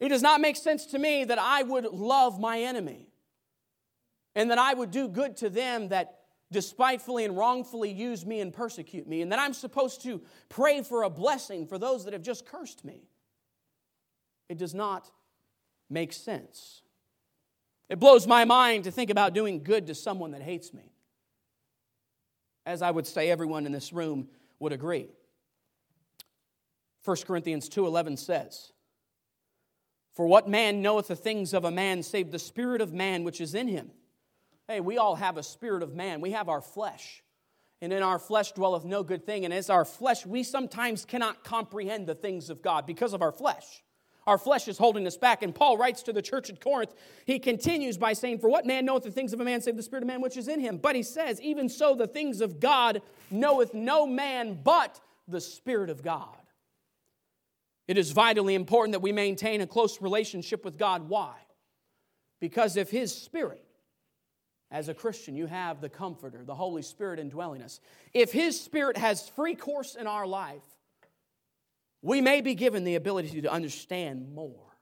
It 0.00 0.08
does 0.08 0.22
not 0.22 0.40
make 0.40 0.56
sense 0.56 0.86
to 0.86 0.98
me 0.98 1.24
that 1.24 1.38
I 1.38 1.62
would 1.62 1.84
love 1.84 2.38
my 2.40 2.60
enemy 2.60 3.06
and 4.34 4.50
that 4.50 4.58
I 4.58 4.74
would 4.74 4.90
do 4.90 5.08
good 5.08 5.36
to 5.38 5.48
them 5.48 5.88
that 5.88 6.21
despitefully 6.52 7.24
and 7.24 7.36
wrongfully 7.36 7.90
use 7.90 8.24
me 8.24 8.40
and 8.40 8.52
persecute 8.52 9.08
me, 9.08 9.22
and 9.22 9.32
that 9.32 9.38
I'm 9.38 9.54
supposed 9.54 10.02
to 10.02 10.22
pray 10.48 10.82
for 10.82 11.02
a 11.02 11.10
blessing 11.10 11.66
for 11.66 11.78
those 11.78 12.04
that 12.04 12.12
have 12.12 12.22
just 12.22 12.46
cursed 12.46 12.84
me. 12.84 13.08
It 14.48 14.58
does 14.58 14.74
not 14.74 15.10
make 15.90 16.12
sense. 16.12 16.82
It 17.88 17.98
blows 17.98 18.26
my 18.26 18.44
mind 18.44 18.84
to 18.84 18.90
think 18.90 19.10
about 19.10 19.34
doing 19.34 19.62
good 19.62 19.86
to 19.88 19.94
someone 19.94 20.30
that 20.30 20.42
hates 20.42 20.72
me. 20.72 20.92
As 22.64 22.80
I 22.80 22.90
would 22.90 23.06
say, 23.06 23.30
everyone 23.30 23.66
in 23.66 23.72
this 23.72 23.92
room 23.92 24.28
would 24.60 24.72
agree. 24.72 25.08
1 27.04 27.26
Corinthians 27.26 27.68
2:11 27.68 28.16
says, 28.16 28.72
"For 30.12 30.26
what 30.26 30.48
man 30.48 30.80
knoweth 30.80 31.08
the 31.08 31.16
things 31.16 31.52
of 31.52 31.64
a 31.64 31.70
man 31.70 32.02
save 32.02 32.30
the 32.30 32.38
spirit 32.38 32.80
of 32.80 32.92
man 32.92 33.24
which 33.24 33.40
is 33.40 33.54
in 33.54 33.68
him?" 33.68 33.92
Hey, 34.68 34.80
we 34.80 34.98
all 34.98 35.16
have 35.16 35.36
a 35.36 35.42
spirit 35.42 35.82
of 35.82 35.94
man. 35.94 36.20
We 36.20 36.32
have 36.32 36.48
our 36.48 36.60
flesh. 36.60 37.22
And 37.80 37.92
in 37.92 38.02
our 38.02 38.18
flesh 38.18 38.52
dwelleth 38.52 38.84
no 38.84 39.02
good 39.02 39.26
thing. 39.26 39.44
And 39.44 39.52
as 39.52 39.68
our 39.68 39.84
flesh, 39.84 40.24
we 40.24 40.44
sometimes 40.44 41.04
cannot 41.04 41.42
comprehend 41.42 42.06
the 42.06 42.14
things 42.14 42.48
of 42.48 42.62
God 42.62 42.86
because 42.86 43.12
of 43.12 43.22
our 43.22 43.32
flesh. 43.32 43.82
Our 44.24 44.38
flesh 44.38 44.68
is 44.68 44.78
holding 44.78 45.06
us 45.06 45.16
back. 45.16 45.42
And 45.42 45.52
Paul 45.52 45.76
writes 45.76 46.04
to 46.04 46.12
the 46.12 46.22
church 46.22 46.48
at 46.48 46.60
Corinth, 46.60 46.94
he 47.26 47.40
continues 47.40 47.98
by 47.98 48.12
saying, 48.12 48.38
For 48.38 48.48
what 48.48 48.66
man 48.66 48.84
knoweth 48.84 49.02
the 49.02 49.10
things 49.10 49.32
of 49.32 49.40
a 49.40 49.44
man 49.44 49.60
save 49.60 49.76
the 49.76 49.82
spirit 49.82 50.04
of 50.04 50.06
man 50.06 50.20
which 50.20 50.36
is 50.36 50.46
in 50.46 50.60
him? 50.60 50.78
But 50.78 50.94
he 50.94 51.02
says, 51.02 51.40
Even 51.40 51.68
so, 51.68 51.96
the 51.96 52.06
things 52.06 52.40
of 52.40 52.60
God 52.60 53.02
knoweth 53.32 53.74
no 53.74 54.06
man 54.06 54.60
but 54.62 55.00
the 55.26 55.40
Spirit 55.40 55.90
of 55.90 56.02
God. 56.02 56.36
It 57.88 57.98
is 57.98 58.12
vitally 58.12 58.54
important 58.54 58.92
that 58.92 59.00
we 59.00 59.12
maintain 59.12 59.60
a 59.60 59.66
close 59.66 60.00
relationship 60.00 60.64
with 60.64 60.78
God. 60.78 61.08
Why? 61.08 61.34
Because 62.40 62.76
if 62.76 62.90
His 62.90 63.14
Spirit, 63.14 63.64
as 64.72 64.88
a 64.88 64.94
Christian, 64.94 65.36
you 65.36 65.46
have 65.46 65.82
the 65.82 65.90
Comforter, 65.90 66.44
the 66.44 66.54
Holy 66.54 66.80
Spirit 66.80 67.18
indwelling 67.18 67.62
us. 67.62 67.78
If 68.14 68.32
His 68.32 68.58
Spirit 68.58 68.96
has 68.96 69.28
free 69.28 69.54
course 69.54 69.94
in 69.94 70.06
our 70.06 70.26
life, 70.26 70.62
we 72.00 72.22
may 72.22 72.40
be 72.40 72.54
given 72.54 72.82
the 72.82 72.94
ability 72.94 73.42
to 73.42 73.52
understand 73.52 74.34
more. 74.34 74.78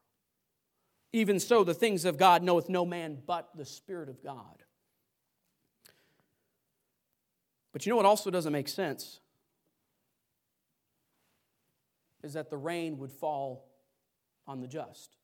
Even 1.13 1.41
so, 1.41 1.65
the 1.65 1.75
things 1.75 2.05
of 2.05 2.17
God 2.17 2.45
knoweth 2.45 2.69
no 2.69 2.87
man 2.87 3.19
but 3.27 3.51
the 3.57 3.65
Spirit 3.65 4.09
of 4.09 4.23
God. 4.23 4.63
But 7.73 7.85
you 7.85 7.91
know 7.91 7.97
what 7.97 8.07
also 8.07 8.31
doesn't 8.31 8.53
make 8.53 8.69
sense? 8.69 9.19
Is 12.23 12.35
that 12.35 12.49
the 12.49 12.57
rain 12.57 12.99
would 12.99 13.11
fall 13.11 13.67
on 14.47 14.61
the 14.61 14.69
just. 14.69 15.17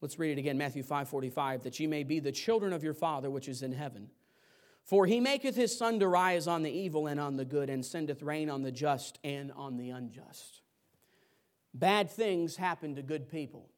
Let's 0.00 0.18
read 0.18 0.32
it 0.32 0.38
again, 0.38 0.58
Matthew 0.58 0.82
5 0.82 1.08
45, 1.08 1.62
that 1.64 1.80
ye 1.80 1.86
may 1.86 2.04
be 2.04 2.20
the 2.20 2.32
children 2.32 2.72
of 2.72 2.84
your 2.84 2.94
Father 2.94 3.30
which 3.30 3.48
is 3.48 3.62
in 3.62 3.72
heaven. 3.72 4.10
For 4.84 5.06
he 5.06 5.20
maketh 5.20 5.56
his 5.56 5.76
sun 5.76 6.00
to 6.00 6.08
rise 6.08 6.46
on 6.46 6.62
the 6.62 6.70
evil 6.70 7.08
and 7.08 7.20
on 7.20 7.36
the 7.36 7.44
good, 7.44 7.68
and 7.68 7.84
sendeth 7.84 8.22
rain 8.22 8.48
on 8.48 8.62
the 8.62 8.72
just 8.72 9.18
and 9.22 9.52
on 9.52 9.76
the 9.76 9.90
unjust. 9.90 10.62
Bad 11.74 12.10
things 12.10 12.56
happen 12.56 12.94
to 12.94 13.02
good 13.02 13.30
people. 13.30 13.68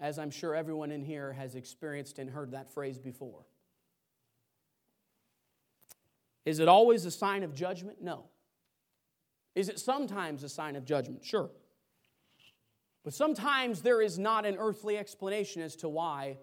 As 0.00 0.18
I'm 0.18 0.30
sure 0.30 0.54
everyone 0.54 0.90
in 0.90 1.04
here 1.04 1.34
has 1.34 1.54
experienced 1.54 2.18
and 2.18 2.30
heard 2.30 2.52
that 2.52 2.72
phrase 2.72 2.98
before. 2.98 3.44
Is 6.46 6.58
it 6.58 6.68
always 6.68 7.04
a 7.04 7.10
sign 7.10 7.42
of 7.42 7.54
judgment? 7.54 8.00
No. 8.00 8.24
Is 9.54 9.68
it 9.68 9.78
sometimes 9.78 10.42
a 10.42 10.48
sign 10.48 10.76
of 10.76 10.86
judgment? 10.86 11.24
Sure. 11.24 11.50
But 13.04 13.14
sometimes 13.14 13.82
there 13.82 14.02
is 14.02 14.18
not 14.18 14.44
an 14.44 14.56
earthly 14.58 14.98
explanation 14.98 15.62
as 15.62 15.76
to 15.76 15.88
why 15.88 16.38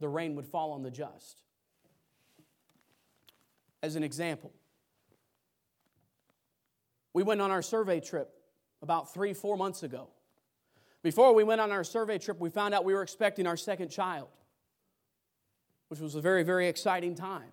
the 0.00 0.08
rain 0.08 0.34
would 0.36 0.46
fall 0.46 0.72
on 0.72 0.82
the 0.82 0.90
just. 0.90 1.42
As 3.82 3.94
an 3.96 4.02
example, 4.02 4.52
we 7.12 7.22
went 7.22 7.40
on 7.40 7.50
our 7.50 7.62
survey 7.62 8.00
trip 8.00 8.30
about 8.82 9.12
three, 9.12 9.32
four 9.32 9.56
months 9.56 9.82
ago. 9.82 10.08
Before 11.02 11.34
we 11.34 11.44
went 11.44 11.60
on 11.60 11.70
our 11.70 11.84
survey 11.84 12.18
trip, 12.18 12.40
we 12.40 12.50
found 12.50 12.74
out 12.74 12.84
we 12.84 12.94
were 12.94 13.02
expecting 13.02 13.46
our 13.46 13.56
second 13.56 13.90
child, 13.90 14.28
which 15.88 16.00
was 16.00 16.14
a 16.14 16.20
very, 16.20 16.42
very 16.42 16.68
exciting 16.68 17.14
time. 17.14 17.52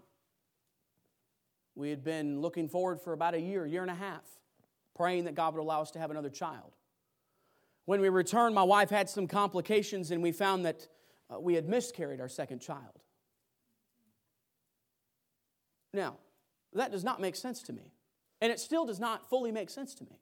We 1.76 1.90
had 1.90 2.04
been 2.04 2.42
looking 2.42 2.68
forward 2.68 3.02
for 3.02 3.14
about 3.14 3.34
a 3.36 3.40
year, 3.40 3.66
year 3.66 3.82
and 3.82 3.92
a 3.92 3.96
half, 3.96 4.24
praying 4.96 5.26
that 5.26 5.36
God 5.36 5.54
would 5.54 5.62
allow 5.62 5.82
us 5.82 5.92
to 5.92 6.00
have 6.00 6.12
another 6.12 6.30
child. 6.30 6.74
When 7.86 8.00
we 8.00 8.10
returned, 8.10 8.56
my 8.56 8.64
wife 8.64 8.90
had 8.90 9.10
some 9.10 9.28
complications, 9.28 10.12
and 10.12 10.24
we 10.24 10.32
found 10.32 10.66
that 10.66 10.88
uh, 11.30 11.40
we 11.40 11.56
had 11.56 11.68
miscarried 11.68 12.22
our 12.22 12.30
second 12.30 12.60
child. 12.60 13.00
Now, 15.94 16.18
that 16.74 16.92
does 16.92 17.04
not 17.04 17.22
make 17.22 17.36
sense 17.36 17.62
to 17.64 17.74
me, 17.74 17.94
and 18.42 18.52
it 18.52 18.60
still 18.60 18.86
does 18.86 19.00
not 19.00 19.30
fully 19.30 19.52
make 19.52 19.70
sense 19.70 19.94
to 19.96 20.04
me. 20.06 20.20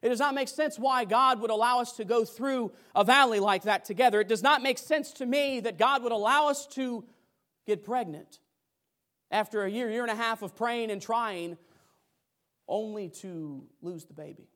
It 0.00 0.10
does 0.10 0.20
not 0.20 0.34
make 0.34 0.48
sense 0.48 0.78
why 0.78 1.04
God 1.04 1.40
would 1.40 1.50
allow 1.50 1.80
us 1.80 1.92
to 1.92 2.04
go 2.04 2.24
through 2.24 2.72
a 2.94 3.04
valley 3.04 3.40
like 3.40 3.64
that 3.64 3.84
together. 3.84 4.20
It 4.20 4.28
does 4.28 4.42
not 4.42 4.62
make 4.62 4.78
sense 4.78 5.12
to 5.14 5.26
me 5.26 5.60
that 5.60 5.76
God 5.76 6.02
would 6.02 6.12
allow 6.12 6.48
us 6.48 6.66
to 6.68 7.04
get 7.66 7.84
pregnant 7.84 8.38
after 9.30 9.64
a 9.64 9.70
year, 9.70 9.90
year 9.90 10.02
and 10.02 10.10
a 10.10 10.14
half 10.14 10.42
of 10.42 10.54
praying 10.54 10.90
and 10.90 11.02
trying, 11.02 11.58
only 12.68 13.08
to 13.08 13.66
lose 13.82 14.04
the 14.04 14.14
baby. 14.14 14.48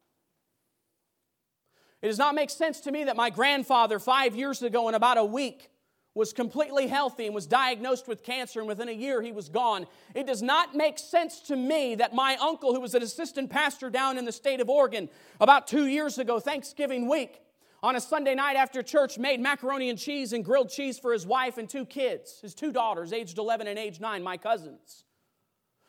It 2.02 2.08
does 2.08 2.18
not 2.18 2.34
make 2.34 2.50
sense 2.50 2.80
to 2.80 2.92
me 2.92 3.04
that 3.04 3.16
my 3.16 3.30
grandfather, 3.30 3.98
five 3.98 4.34
years 4.34 4.60
ago, 4.62 4.88
in 4.88 4.94
about 4.94 5.18
a 5.18 5.24
week, 5.24 5.70
was 6.14 6.32
completely 6.32 6.88
healthy 6.88 7.26
and 7.26 7.34
was 7.34 7.46
diagnosed 7.46 8.06
with 8.06 8.22
cancer, 8.22 8.58
and 8.58 8.68
within 8.68 8.88
a 8.88 8.92
year 8.92 9.22
he 9.22 9.32
was 9.32 9.48
gone. 9.48 9.86
It 10.14 10.26
does 10.26 10.42
not 10.42 10.74
make 10.74 10.98
sense 10.98 11.40
to 11.42 11.56
me 11.56 11.94
that 11.94 12.14
my 12.14 12.36
uncle, 12.36 12.74
who 12.74 12.80
was 12.80 12.94
an 12.94 13.02
assistant 13.02 13.48
pastor 13.50 13.88
down 13.88 14.18
in 14.18 14.24
the 14.24 14.32
state 14.32 14.60
of 14.60 14.68
Oregon 14.68 15.08
about 15.40 15.66
two 15.66 15.86
years 15.86 16.18
ago, 16.18 16.38
Thanksgiving 16.38 17.08
week, 17.08 17.40
on 17.82 17.96
a 17.96 18.00
Sunday 18.00 18.34
night 18.34 18.56
after 18.56 18.82
church, 18.82 19.16
made 19.16 19.40
macaroni 19.40 19.88
and 19.88 19.98
cheese 19.98 20.32
and 20.32 20.44
grilled 20.44 20.68
cheese 20.68 20.98
for 20.98 21.12
his 21.12 21.26
wife 21.26 21.56
and 21.56 21.68
two 21.68 21.86
kids, 21.86 22.40
his 22.42 22.54
two 22.54 22.72
daughters, 22.72 23.12
aged 23.12 23.38
11 23.38 23.66
and 23.66 23.78
age 23.78 23.98
9, 23.98 24.22
my 24.22 24.36
cousins. 24.36 25.04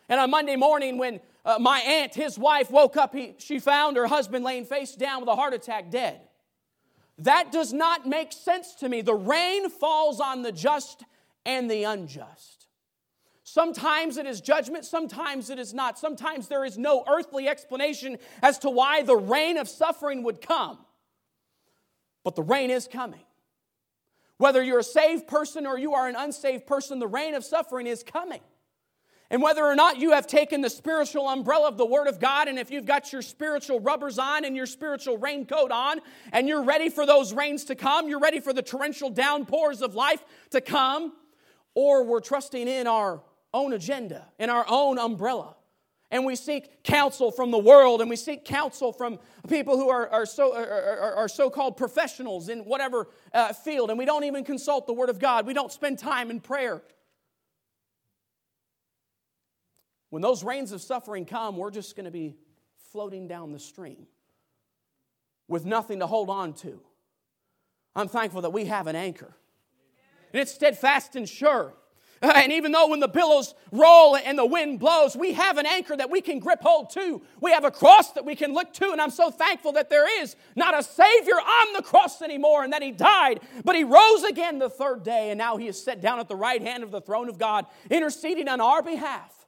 And 0.09 0.19
on 0.19 0.29
Monday 0.29 0.55
morning, 0.55 0.97
when 0.97 1.19
uh, 1.45 1.57
my 1.59 1.79
aunt, 1.79 2.15
his 2.15 2.37
wife, 2.39 2.71
woke 2.71 2.95
up, 2.95 3.13
he, 3.13 3.35
she 3.37 3.59
found 3.59 3.97
her 3.97 4.07
husband 4.07 4.45
laying 4.45 4.65
face 4.65 4.95
down 4.95 5.19
with 5.19 5.29
a 5.29 5.35
heart 5.35 5.53
attack, 5.53 5.91
dead. 5.91 6.21
That 7.19 7.51
does 7.51 7.73
not 7.73 8.07
make 8.07 8.31
sense 8.31 8.75
to 8.75 8.89
me. 8.89 9.01
The 9.01 9.13
rain 9.13 9.69
falls 9.69 10.19
on 10.19 10.41
the 10.41 10.51
just 10.51 11.03
and 11.45 11.69
the 11.69 11.83
unjust. 11.83 12.67
Sometimes 13.43 14.17
it 14.17 14.25
is 14.25 14.41
judgment, 14.41 14.85
sometimes 14.85 15.49
it 15.49 15.59
is 15.59 15.73
not. 15.73 15.99
Sometimes 15.99 16.47
there 16.47 16.63
is 16.63 16.77
no 16.77 17.03
earthly 17.07 17.47
explanation 17.47 18.17
as 18.41 18.57
to 18.59 18.69
why 18.69 19.03
the 19.03 19.17
rain 19.17 19.57
of 19.57 19.67
suffering 19.67 20.23
would 20.23 20.41
come. 20.41 20.79
But 22.23 22.35
the 22.35 22.41
rain 22.41 22.71
is 22.71 22.87
coming. 22.87 23.19
Whether 24.37 24.63
you're 24.63 24.79
a 24.79 24.83
saved 24.83 25.27
person 25.27 25.67
or 25.67 25.77
you 25.77 25.93
are 25.93 26.07
an 26.07 26.15
unsaved 26.15 26.65
person, 26.65 26.99
the 26.99 27.07
rain 27.07 27.35
of 27.35 27.43
suffering 27.43 27.85
is 27.85 28.01
coming. 28.01 28.41
And 29.29 29.41
whether 29.41 29.63
or 29.63 29.75
not 29.75 29.97
you 29.97 30.11
have 30.11 30.27
taken 30.27 30.61
the 30.61 30.69
spiritual 30.69 31.27
umbrella 31.27 31.67
of 31.67 31.77
the 31.77 31.85
Word 31.85 32.07
of 32.07 32.19
God, 32.19 32.47
and 32.47 32.59
if 32.59 32.69
you've 32.69 32.85
got 32.85 33.11
your 33.11 33.21
spiritual 33.21 33.79
rubbers 33.79 34.19
on 34.19 34.45
and 34.45 34.55
your 34.55 34.65
spiritual 34.65 35.17
raincoat 35.17 35.71
on, 35.71 36.01
and 36.31 36.47
you're 36.47 36.63
ready 36.63 36.89
for 36.89 37.05
those 37.05 37.33
rains 37.33 37.63
to 37.65 37.75
come, 37.75 38.07
you're 38.07 38.19
ready 38.19 38.39
for 38.39 38.53
the 38.53 38.61
torrential 38.61 39.09
downpours 39.09 39.81
of 39.81 39.95
life 39.95 40.23
to 40.51 40.61
come, 40.61 41.13
or 41.73 42.03
we're 42.03 42.19
trusting 42.19 42.67
in 42.67 42.85
our 42.85 43.21
own 43.53 43.73
agenda, 43.73 44.27
in 44.39 44.49
our 44.49 44.65
own 44.67 44.99
umbrella, 44.99 45.55
and 46.13 46.25
we 46.25 46.35
seek 46.35 46.83
counsel 46.83 47.31
from 47.31 47.49
the 47.49 47.57
world 47.57 47.99
and 47.99 48.09
we 48.09 48.15
seek 48.15 48.45
counsel 48.45 48.93
from 48.93 49.17
people 49.49 49.77
who 49.77 49.89
are, 49.89 50.07
are, 50.09 50.27
so, 50.27 50.55
are, 50.55 51.15
are 51.15 51.27
so-called 51.27 51.75
professionals 51.75 52.49
in 52.49 52.59
whatever 52.59 53.07
uh, 53.33 53.51
field 53.51 53.89
and 53.89 53.97
we 53.97 54.05
don't 54.05 54.23
even 54.23 54.43
consult 54.43 54.85
the 54.85 54.93
word 54.93 55.09
of 55.09 55.17
god. 55.17 55.47
We 55.47 55.55
don't 55.55 55.71
spend 55.71 55.97
time 55.97 56.29
in 56.29 56.39
prayer 56.39 56.83
when 60.13 60.21
those 60.21 60.43
rains 60.43 60.71
of 60.71 60.79
suffering 60.79 61.25
come 61.25 61.57
we're 61.57 61.71
just 61.71 61.95
going 61.95 62.05
to 62.05 62.11
be 62.11 62.35
floating 62.91 63.27
down 63.27 63.51
the 63.51 63.57
stream 63.57 64.05
with 65.47 65.65
nothing 65.65 65.97
to 66.01 66.05
hold 66.05 66.29
on 66.29 66.53
to 66.53 66.79
i'm 67.95 68.07
thankful 68.07 68.41
that 68.41 68.51
we 68.51 68.65
have 68.65 68.85
an 68.85 68.95
anchor 68.95 69.33
and 70.31 70.39
it's 70.39 70.53
steadfast 70.53 71.15
and 71.15 71.27
sure 71.27 71.73
And 72.23 72.53
even 72.53 72.71
though 72.71 72.87
when 72.87 73.01
the 73.01 73.09
billows 73.09 73.53
roll 73.73 74.15
and 74.15 74.37
the 74.37 74.45
wind 74.45 74.79
blows, 74.79 75.13
we 75.13 75.33
have 75.33 75.57
an 75.57 75.65
anchor 75.65 75.97
that 75.97 76.09
we 76.09 76.21
can 76.21 76.39
grip 76.39 76.61
hold 76.61 76.89
to. 76.91 77.21
We 77.41 77.51
have 77.51 77.65
a 77.65 77.71
cross 77.71 78.13
that 78.13 78.23
we 78.23 78.33
can 78.33 78.53
look 78.53 78.71
to. 78.75 78.91
And 78.91 79.01
I'm 79.01 79.09
so 79.09 79.29
thankful 79.29 79.73
that 79.73 79.89
there 79.89 80.21
is 80.21 80.37
not 80.55 80.77
a 80.77 80.83
Savior 80.83 81.33
on 81.33 81.73
the 81.73 81.81
cross 81.81 82.21
anymore 82.21 82.63
and 82.63 82.71
that 82.71 82.81
He 82.81 82.91
died, 82.91 83.41
but 83.65 83.75
He 83.75 83.83
rose 83.83 84.23
again 84.23 84.57
the 84.57 84.69
third 84.69 85.03
day. 85.03 85.31
And 85.31 85.37
now 85.37 85.57
He 85.57 85.67
is 85.67 85.83
set 85.83 85.99
down 85.99 86.21
at 86.21 86.29
the 86.29 86.35
right 86.37 86.61
hand 86.61 86.83
of 86.83 86.91
the 86.91 87.01
throne 87.01 87.27
of 87.27 87.37
God, 87.37 87.65
interceding 87.89 88.47
on 88.47 88.61
our 88.61 88.81
behalf. 88.81 89.42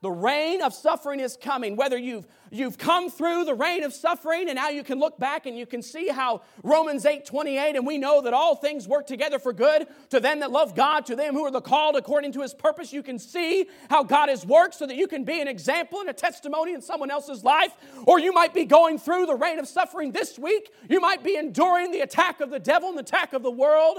The 0.00 0.10
rain 0.10 0.62
of 0.62 0.72
suffering 0.72 1.18
is 1.18 1.36
coming. 1.36 1.74
Whether 1.74 1.98
you've, 1.98 2.24
you've 2.52 2.78
come 2.78 3.10
through 3.10 3.44
the 3.44 3.54
rain 3.54 3.82
of 3.82 3.92
suffering 3.92 4.48
and 4.48 4.54
now 4.54 4.68
you 4.68 4.84
can 4.84 5.00
look 5.00 5.18
back 5.18 5.44
and 5.44 5.58
you 5.58 5.66
can 5.66 5.82
see 5.82 6.06
how 6.06 6.42
Romans 6.62 7.04
8 7.04 7.26
28, 7.26 7.74
and 7.74 7.84
we 7.84 7.98
know 7.98 8.22
that 8.22 8.32
all 8.32 8.54
things 8.54 8.86
work 8.86 9.08
together 9.08 9.40
for 9.40 9.52
good 9.52 9.88
to 10.10 10.20
them 10.20 10.38
that 10.38 10.52
love 10.52 10.76
God, 10.76 11.04
to 11.06 11.16
them 11.16 11.34
who 11.34 11.44
are 11.44 11.50
the 11.50 11.60
called 11.60 11.96
according 11.96 12.30
to 12.32 12.42
his 12.42 12.54
purpose. 12.54 12.92
You 12.92 13.02
can 13.02 13.18
see 13.18 13.66
how 13.90 14.04
God 14.04 14.28
has 14.28 14.46
worked 14.46 14.76
so 14.76 14.86
that 14.86 14.94
you 14.94 15.08
can 15.08 15.24
be 15.24 15.40
an 15.40 15.48
example 15.48 15.98
and 15.98 16.08
a 16.08 16.12
testimony 16.12 16.74
in 16.74 16.80
someone 16.80 17.10
else's 17.10 17.42
life. 17.42 17.72
Or 18.06 18.20
you 18.20 18.32
might 18.32 18.54
be 18.54 18.66
going 18.66 19.00
through 19.00 19.26
the 19.26 19.34
rain 19.34 19.58
of 19.58 19.66
suffering 19.66 20.12
this 20.12 20.38
week. 20.38 20.70
You 20.88 21.00
might 21.00 21.24
be 21.24 21.36
enduring 21.36 21.90
the 21.90 22.02
attack 22.02 22.40
of 22.40 22.50
the 22.50 22.60
devil 22.60 22.88
and 22.88 22.96
the 22.96 23.02
attack 23.02 23.32
of 23.32 23.42
the 23.42 23.50
world. 23.50 23.98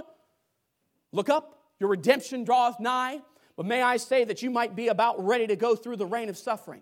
Look 1.12 1.28
up, 1.28 1.60
your 1.78 1.90
redemption 1.90 2.46
draweth 2.46 2.80
nigh. 2.80 3.20
But 3.60 3.66
may 3.66 3.82
I 3.82 3.98
say 3.98 4.24
that 4.24 4.42
you 4.42 4.50
might 4.50 4.74
be 4.74 4.88
about 4.88 5.22
ready 5.22 5.46
to 5.48 5.58
go 5.58 5.76
through 5.76 5.98
the 5.98 6.06
rain 6.06 6.30
of 6.30 6.38
suffering. 6.38 6.82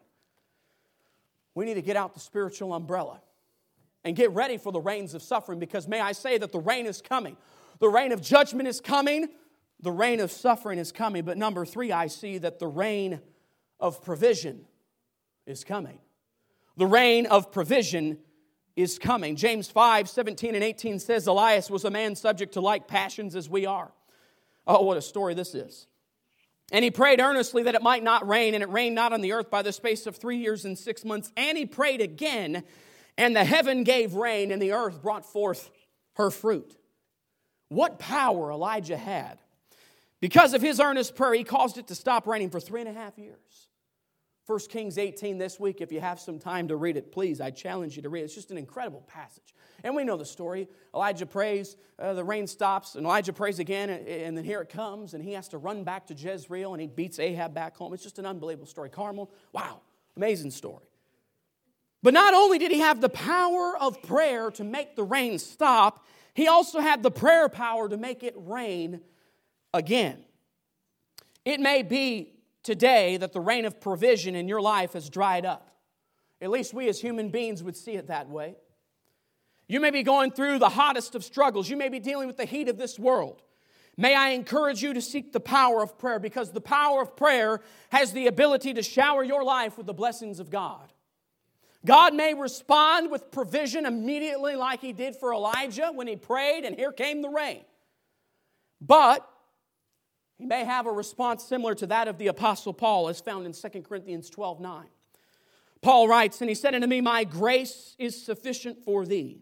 We 1.55 1.65
need 1.65 1.73
to 1.73 1.81
get 1.81 1.95
out 1.95 2.13
the 2.13 2.19
spiritual 2.19 2.71
umbrella 2.71 3.19
and 4.03 4.15
get 4.15 4.29
ready 4.29 4.59
for 4.59 4.71
the 4.71 4.79
rains 4.79 5.15
of 5.15 5.23
suffering 5.23 5.57
because 5.57 5.87
may 5.87 5.99
I 5.99 6.11
say 6.11 6.37
that 6.37 6.51
the 6.51 6.59
rain 6.59 6.85
is 6.85 7.01
coming. 7.01 7.35
The 7.79 7.89
rain 7.89 8.11
of 8.11 8.21
judgment 8.21 8.67
is 8.69 8.79
coming, 8.79 9.27
the 9.79 9.91
rain 9.91 10.19
of 10.19 10.31
suffering 10.31 10.77
is 10.77 10.91
coming. 10.91 11.25
But 11.25 11.35
number 11.35 11.65
three, 11.65 11.91
I 11.91 12.05
see 12.05 12.37
that 12.37 12.59
the 12.59 12.67
rain 12.67 13.21
of 13.79 14.03
provision 14.03 14.67
is 15.47 15.63
coming. 15.63 15.97
The 16.75 16.85
rain 16.85 17.25
of 17.25 17.51
provision 17.51 18.19
is 18.75 18.99
coming. 18.99 19.35
James 19.35 19.67
5 19.67 20.07
17 20.07 20.53
and 20.53 20.63
18 20.63 20.99
says, 20.99 21.25
Elias 21.25 21.71
was 21.71 21.85
a 21.85 21.89
man 21.89 22.15
subject 22.15 22.53
to 22.53 22.61
like 22.61 22.87
passions 22.87 23.35
as 23.35 23.49
we 23.49 23.65
are. 23.65 23.91
Oh, 24.67 24.83
what 24.83 24.97
a 24.97 25.01
story 25.01 25.33
this 25.33 25.55
is. 25.55 25.87
And 26.71 26.83
he 26.83 26.91
prayed 26.91 27.21
earnestly 27.21 27.63
that 27.63 27.75
it 27.75 27.81
might 27.81 28.03
not 28.03 28.27
rain, 28.27 28.53
and 28.53 28.61
it 28.61 28.69
rained 28.69 28.95
not 28.95 29.13
on 29.13 29.21
the 29.21 29.31
earth 29.31 29.49
by 29.49 29.61
the 29.61 29.71
space 29.71 30.05
of 30.05 30.17
three 30.17 30.37
years 30.37 30.65
and 30.65 30.77
six 30.77 31.05
months. 31.05 31.31
And 31.37 31.57
he 31.57 31.65
prayed 31.65 32.01
again, 32.01 32.63
and 33.17 33.35
the 33.35 33.45
heaven 33.45 33.83
gave 33.83 34.13
rain, 34.13 34.51
and 34.51 34.61
the 34.61 34.73
earth 34.73 35.01
brought 35.01 35.25
forth 35.25 35.69
her 36.15 36.29
fruit. 36.29 36.75
What 37.69 37.99
power 37.99 38.51
Elijah 38.51 38.97
had. 38.97 39.39
Because 40.19 40.53
of 40.53 40.61
his 40.61 40.79
earnest 40.79 41.15
prayer, 41.15 41.33
he 41.33 41.43
caused 41.43 41.77
it 41.77 41.87
to 41.87 41.95
stop 41.95 42.27
raining 42.27 42.49
for 42.49 42.59
three 42.59 42.81
and 42.81 42.89
a 42.89 42.93
half 42.93 43.17
years. 43.17 43.66
1 44.47 44.59
Kings 44.69 44.97
18 44.97 45.37
this 45.37 45.59
week, 45.59 45.81
if 45.81 45.91
you 45.91 45.99
have 45.99 46.21
some 46.21 46.39
time 46.39 46.69
to 46.69 46.77
read 46.77 46.95
it, 46.95 47.11
please, 47.11 47.41
I 47.41 47.51
challenge 47.51 47.97
you 47.97 48.01
to 48.03 48.09
read 48.09 48.21
it. 48.21 48.25
It's 48.25 48.33
just 48.33 48.49
an 48.49 48.57
incredible 48.57 49.01
passage. 49.01 49.53
And 49.83 49.93
we 49.93 50.05
know 50.05 50.15
the 50.15 50.25
story. 50.25 50.69
Elijah 50.95 51.25
prays, 51.25 51.75
uh, 51.99 52.13
the 52.13 52.23
rain 52.23 52.47
stops, 52.47 52.95
and 52.95 53.05
Elijah 53.05 53.33
prays 53.33 53.59
again, 53.59 53.89
and, 53.89 54.07
and, 54.07 54.37
then 54.37 54.45
here 54.45 54.61
it 54.61 54.69
comes, 54.69 55.13
and 55.13 55.21
he 55.21 55.33
has 55.33 55.49
to 55.49 55.57
run 55.57 55.83
back 55.83 56.07
to 56.07 56.13
Jezreel, 56.13 56.73
and 56.73 56.79
he 56.79 56.87
beats 56.87 57.19
Ahab 57.19 57.53
back 57.53 57.75
home. 57.75 57.93
It's 57.93 58.03
just 58.03 58.19
an 58.19 58.25
unbelievable 58.25 58.67
story. 58.67 58.89
Carmel, 58.89 59.29
wow, 59.51 59.81
amazing 60.15 60.51
story. 60.51 60.85
But 62.01 62.13
not 62.13 62.33
only 62.33 62.57
did 62.57 62.71
he 62.71 62.79
have 62.79 63.01
the 63.01 63.09
power 63.09 63.77
of 63.77 64.01
prayer 64.01 64.49
to 64.51 64.63
make 64.63 64.95
the 64.95 65.03
rain 65.03 65.39
stop, 65.39 66.05
he 66.33 66.47
also 66.47 66.79
had 66.79 67.03
the 67.03 67.11
prayer 67.11 67.49
power 67.49 67.89
to 67.89 67.97
make 67.97 68.23
it 68.23 68.33
rain 68.37 69.01
again. 69.73 70.23
It 71.43 71.59
may 71.59 71.83
be 71.83 72.36
today 72.67 73.15
that 73.15 73.31
the 73.31 73.39
rain 73.39 73.63
of 73.63 73.79
provision 73.79 74.35
in 74.35 74.49
your 74.49 74.61
life 74.61 74.91
has 74.91 75.09
dried 75.09 75.45
up. 75.45 75.71
At 76.41 76.49
least 76.49 76.73
we 76.73 76.89
as 76.89 76.99
human 76.99 77.29
beings 77.29 77.63
would 77.63 77.77
see 77.77 77.93
it 77.93 78.07
that 78.07 78.27
way. 78.29 78.57
You 79.69 79.79
may 79.79 79.89
be 79.89 80.03
going 80.03 80.31
through 80.31 80.59
the 80.59 80.67
hottest 80.67 81.15
of 81.15 81.23
struggles. 81.23 81.69
You 81.69 81.77
may 81.77 81.87
be 81.87 81.99
dealing 81.99 82.27
with 82.27 82.35
the 82.35 82.45
heat 82.45 82.67
of 82.67 82.77
this 82.77 82.99
world. 82.99 83.41
May 83.95 84.13
I 84.13 84.31
encourage 84.31 84.83
you 84.83 84.93
to 84.93 85.01
seek 85.01 85.31
the 85.31 85.39
power 85.39 85.81
of 85.81 85.97
prayer 85.97 86.19
because 86.19 86.51
the 86.51 86.59
power 86.59 87.01
of 87.01 87.15
prayer 87.15 87.61
has 87.89 88.11
the 88.11 88.27
ability 88.27 88.73
to 88.73 88.83
shower 88.83 89.23
your 89.23 89.45
life 89.45 89.77
with 89.77 89.87
the 89.87 89.93
blessings 89.93 90.41
of 90.41 90.49
God. 90.49 90.91
God 91.85 92.13
may 92.13 92.33
respond 92.33 93.09
with 93.09 93.31
provision 93.31 93.85
immediately, 93.85 94.55
like 94.55 94.81
He 94.81 94.91
did 94.91 95.15
for 95.15 95.33
Elijah 95.33 95.91
when 95.95 96.05
he 96.05 96.17
prayed, 96.17 96.65
and 96.65 96.75
here 96.75 96.91
came 96.91 97.21
the 97.21 97.29
rain. 97.29 97.61
But 98.81 99.27
He 100.37 100.45
may 100.45 100.65
have 100.65 100.85
a 100.85 100.91
response 100.91 101.43
similar 101.43 101.73
to 101.75 101.87
that 101.87 102.07
of 102.07 102.17
the 102.17 102.27
Apostle 102.27 102.73
Paul, 102.73 103.09
as 103.09 103.19
found 103.19 103.45
in 103.45 103.53
2 103.53 103.81
Corinthians 103.81 104.29
12 104.29 104.59
9. 104.59 104.85
Paul 105.81 106.07
writes, 106.07 106.41
And 106.41 106.49
he 106.49 106.55
said 106.55 106.75
unto 106.75 106.87
me, 106.87 107.01
My 107.01 107.23
grace 107.23 107.95
is 107.97 108.23
sufficient 108.23 108.83
for 108.83 109.05
thee 109.05 109.41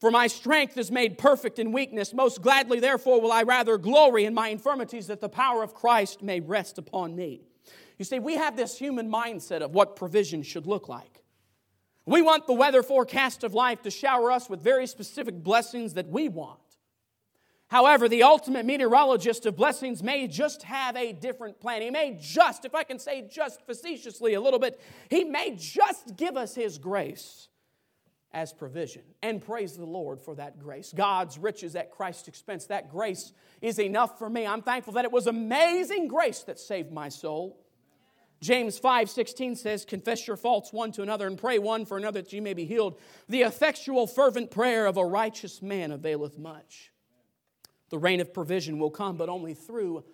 for 0.00 0.10
my 0.10 0.26
strength 0.28 0.78
is 0.78 0.90
made 0.90 1.18
perfect 1.18 1.58
in 1.58 1.72
weakness. 1.72 2.14
Most 2.14 2.40
gladly, 2.40 2.80
therefore, 2.80 3.20
will 3.20 3.32
I 3.32 3.42
rather 3.42 3.76
glory 3.76 4.24
in 4.24 4.32
my 4.32 4.48
infirmities 4.48 5.08
that 5.08 5.20
the 5.20 5.28
power 5.28 5.62
of 5.62 5.74
Christ 5.74 6.22
may 6.22 6.40
rest 6.40 6.78
upon 6.78 7.14
me. 7.14 7.42
You 7.98 8.06
see, 8.06 8.18
we 8.18 8.34
have 8.36 8.56
this 8.56 8.78
human 8.78 9.10
mindset 9.10 9.60
of 9.60 9.74
what 9.74 9.96
provision 9.96 10.42
should 10.42 10.66
look 10.66 10.88
like. 10.88 11.22
We 12.06 12.22
want 12.22 12.46
the 12.46 12.54
weather 12.54 12.82
forecast 12.82 13.44
of 13.44 13.52
life 13.52 13.82
to 13.82 13.90
shower 13.90 14.32
us 14.32 14.48
with 14.48 14.62
very 14.62 14.86
specific 14.86 15.42
blessings 15.42 15.92
that 15.94 16.08
we 16.08 16.30
want. 16.30 16.59
However, 17.70 18.08
the 18.08 18.24
ultimate 18.24 18.66
meteorologist 18.66 19.46
of 19.46 19.54
blessings 19.54 20.02
may 20.02 20.26
just 20.26 20.64
have 20.64 20.96
a 20.96 21.12
different 21.12 21.60
plan. 21.60 21.82
He 21.82 21.90
may 21.90 22.18
just, 22.20 22.64
if 22.64 22.74
I 22.74 22.82
can 22.82 22.98
say 22.98 23.22
just 23.22 23.64
facetiously 23.64 24.34
a 24.34 24.40
little 24.40 24.58
bit, 24.58 24.80
he 25.08 25.22
may 25.22 25.54
just 25.56 26.16
give 26.16 26.36
us 26.36 26.52
his 26.56 26.78
grace 26.78 27.46
as 28.32 28.52
provision. 28.52 29.02
And 29.22 29.40
praise 29.40 29.76
the 29.76 29.86
Lord 29.86 30.20
for 30.20 30.34
that 30.34 30.58
grace. 30.58 30.92
God's 30.92 31.38
riches 31.38 31.76
at 31.76 31.92
Christ's 31.92 32.26
expense. 32.26 32.66
That 32.66 32.90
grace 32.90 33.32
is 33.62 33.78
enough 33.78 34.18
for 34.18 34.28
me. 34.28 34.48
I'm 34.48 34.62
thankful 34.62 34.94
that 34.94 35.04
it 35.04 35.12
was 35.12 35.28
amazing 35.28 36.08
grace 36.08 36.40
that 36.42 36.58
saved 36.58 36.90
my 36.90 37.08
soul. 37.08 37.56
James 38.40 38.80
5 38.80 39.08
16 39.08 39.54
says, 39.54 39.84
Confess 39.84 40.26
your 40.26 40.36
faults 40.36 40.72
one 40.72 40.90
to 40.92 41.02
another 41.02 41.28
and 41.28 41.38
pray 41.38 41.60
one 41.60 41.84
for 41.84 41.98
another 41.98 42.20
that 42.20 42.32
ye 42.32 42.40
may 42.40 42.54
be 42.54 42.64
healed. 42.64 42.98
The 43.28 43.42
effectual, 43.42 44.08
fervent 44.08 44.50
prayer 44.50 44.86
of 44.86 44.96
a 44.96 45.04
righteous 45.04 45.62
man 45.62 45.92
availeth 45.92 46.36
much. 46.36 46.89
The 47.90 47.98
rain 47.98 48.20
of 48.20 48.32
provision 48.32 48.78
will 48.78 48.90
come, 48.90 49.16
but 49.16 49.28
only 49.28 49.54
through 49.54 50.04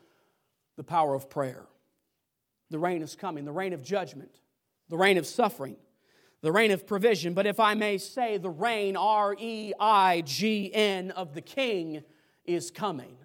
the 0.76 0.84
power 0.84 1.14
of 1.14 1.30
prayer. 1.30 1.66
The 2.70 2.78
rain 2.78 3.02
is 3.02 3.14
coming, 3.14 3.44
the 3.44 3.52
rain 3.52 3.72
of 3.72 3.82
judgment, 3.82 4.40
the 4.88 4.96
rain 4.96 5.18
of 5.18 5.26
suffering 5.26 5.76
the 6.42 6.52
rain 6.52 6.70
of 6.70 6.86
provision, 6.86 7.34
but 7.34 7.46
if 7.46 7.58
I 7.58 7.74
may 7.74 7.98
say, 7.98 8.38
the 8.38 8.50
reign, 8.50 8.96
R 8.96 9.34
E 9.36 9.72
I 9.80 10.22
G 10.24 10.70
N, 10.72 11.10
of 11.10 11.34
the 11.34 11.40
king 11.40 12.04
is 12.44 12.70
coming. 12.70 13.16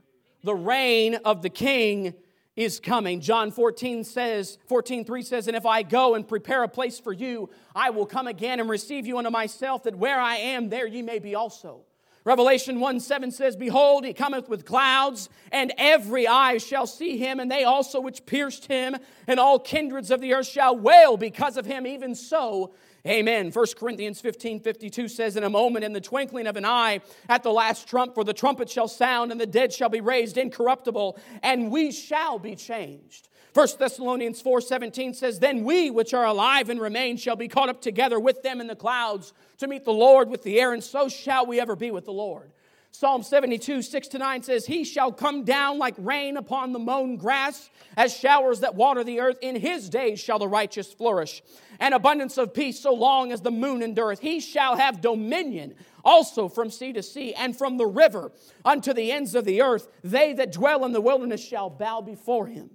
The 0.43 0.55
reign 0.55 1.15
of 1.23 1.41
the 1.41 1.49
king 1.49 2.15
is 2.55 2.79
coming. 2.79 3.21
John 3.21 3.51
14 3.51 4.03
says, 4.03 4.57
14, 4.67 5.05
3 5.05 5.21
says, 5.21 5.47
And 5.47 5.55
if 5.55 5.65
I 5.67 5.83
go 5.83 6.15
and 6.15 6.27
prepare 6.27 6.63
a 6.63 6.67
place 6.67 6.99
for 6.99 7.13
you, 7.13 7.49
I 7.75 7.91
will 7.91 8.07
come 8.07 8.27
again 8.27 8.59
and 8.59 8.67
receive 8.67 9.05
you 9.05 9.19
unto 9.19 9.29
myself, 9.29 9.83
that 9.83 9.95
where 9.95 10.19
I 10.19 10.37
am, 10.37 10.69
there 10.69 10.87
ye 10.87 11.01
may 11.01 11.19
be 11.19 11.35
also. 11.35 11.81
Revelation 12.23 12.79
1 12.79 12.99
7 12.99 13.31
says, 13.31 13.55
Behold, 13.55 14.05
he 14.05 14.13
cometh 14.13 14.47
with 14.47 14.65
clouds, 14.65 15.29
and 15.51 15.73
every 15.77 16.27
eye 16.27 16.57
shall 16.59 16.85
see 16.85 17.17
him, 17.17 17.39
and 17.39 17.49
they 17.49 17.63
also 17.63 17.99
which 17.99 18.25
pierced 18.25 18.67
him, 18.67 18.95
and 19.27 19.39
all 19.39 19.57
kindreds 19.57 20.11
of 20.11 20.21
the 20.21 20.33
earth 20.33 20.47
shall 20.47 20.77
wail 20.77 21.17
because 21.17 21.57
of 21.57 21.65
him. 21.65 21.87
Even 21.87 22.13
so, 22.13 22.73
Amen. 23.07 23.49
1 23.49 23.65
Corinthians 23.79 24.21
15 24.21 24.59
52 24.59 25.07
says, 25.07 25.35
In 25.35 25.43
a 25.43 25.49
moment, 25.49 25.83
in 25.83 25.93
the 25.93 26.01
twinkling 26.01 26.45
of 26.45 26.55
an 26.55 26.65
eye, 26.65 27.01
at 27.27 27.41
the 27.41 27.51
last 27.51 27.87
trump, 27.87 28.13
for 28.13 28.23
the 28.23 28.33
trumpet 28.33 28.69
shall 28.69 28.87
sound, 28.87 29.31
and 29.31 29.41
the 29.41 29.47
dead 29.47 29.73
shall 29.73 29.89
be 29.89 30.01
raised 30.01 30.37
incorruptible, 30.37 31.17
and 31.41 31.71
we 31.71 31.91
shall 31.91 32.37
be 32.37 32.55
changed. 32.55 33.29
1 33.53 33.67
Thessalonians 33.79 34.41
4 34.41 34.61
17 34.61 35.13
says, 35.13 35.39
Then 35.39 35.63
we 35.63 35.91
which 35.91 36.13
are 36.13 36.25
alive 36.25 36.69
and 36.69 36.79
remain 36.79 37.17
shall 37.17 37.35
be 37.35 37.47
caught 37.47 37.69
up 37.69 37.81
together 37.81 38.19
with 38.19 38.43
them 38.43 38.61
in 38.61 38.67
the 38.67 38.75
clouds 38.75 39.33
to 39.57 39.67
meet 39.67 39.83
the 39.83 39.91
Lord 39.91 40.29
with 40.29 40.43
the 40.43 40.59
air, 40.59 40.73
and 40.73 40.83
so 40.83 41.09
shall 41.09 41.45
we 41.45 41.59
ever 41.59 41.75
be 41.75 41.91
with 41.91 42.05
the 42.05 42.13
Lord. 42.13 42.51
Psalm 42.93 43.23
72, 43.23 43.81
6 43.81 44.07
to 44.09 44.17
9 44.17 44.43
says, 44.43 44.65
He 44.65 44.83
shall 44.83 45.13
come 45.13 45.43
down 45.43 45.79
like 45.79 45.95
rain 45.97 46.35
upon 46.35 46.73
the 46.73 46.79
mown 46.79 47.15
grass, 47.15 47.69
as 47.95 48.15
showers 48.15 48.59
that 48.59 48.75
water 48.75 49.03
the 49.03 49.21
earth. 49.21 49.37
In 49.41 49.55
his 49.55 49.89
days 49.89 50.19
shall 50.19 50.39
the 50.39 50.47
righteous 50.47 50.91
flourish, 50.91 51.41
and 51.79 51.93
abundance 51.93 52.37
of 52.37 52.53
peace 52.53 52.79
so 52.79 52.93
long 52.93 53.31
as 53.31 53.41
the 53.41 53.51
moon 53.51 53.81
endureth. 53.81 54.19
He 54.19 54.41
shall 54.41 54.75
have 54.75 54.99
dominion 54.99 55.75
also 56.03 56.49
from 56.49 56.69
sea 56.69 56.91
to 56.93 57.03
sea, 57.03 57.33
and 57.33 57.55
from 57.57 57.77
the 57.77 57.85
river 57.85 58.31
unto 58.65 58.93
the 58.93 59.11
ends 59.11 59.35
of 59.35 59.45
the 59.45 59.61
earth. 59.61 59.87
They 60.03 60.33
that 60.33 60.51
dwell 60.51 60.83
in 60.83 60.91
the 60.91 61.01
wilderness 61.01 61.45
shall 61.45 61.69
bow 61.69 62.01
before 62.01 62.47
him, 62.47 62.71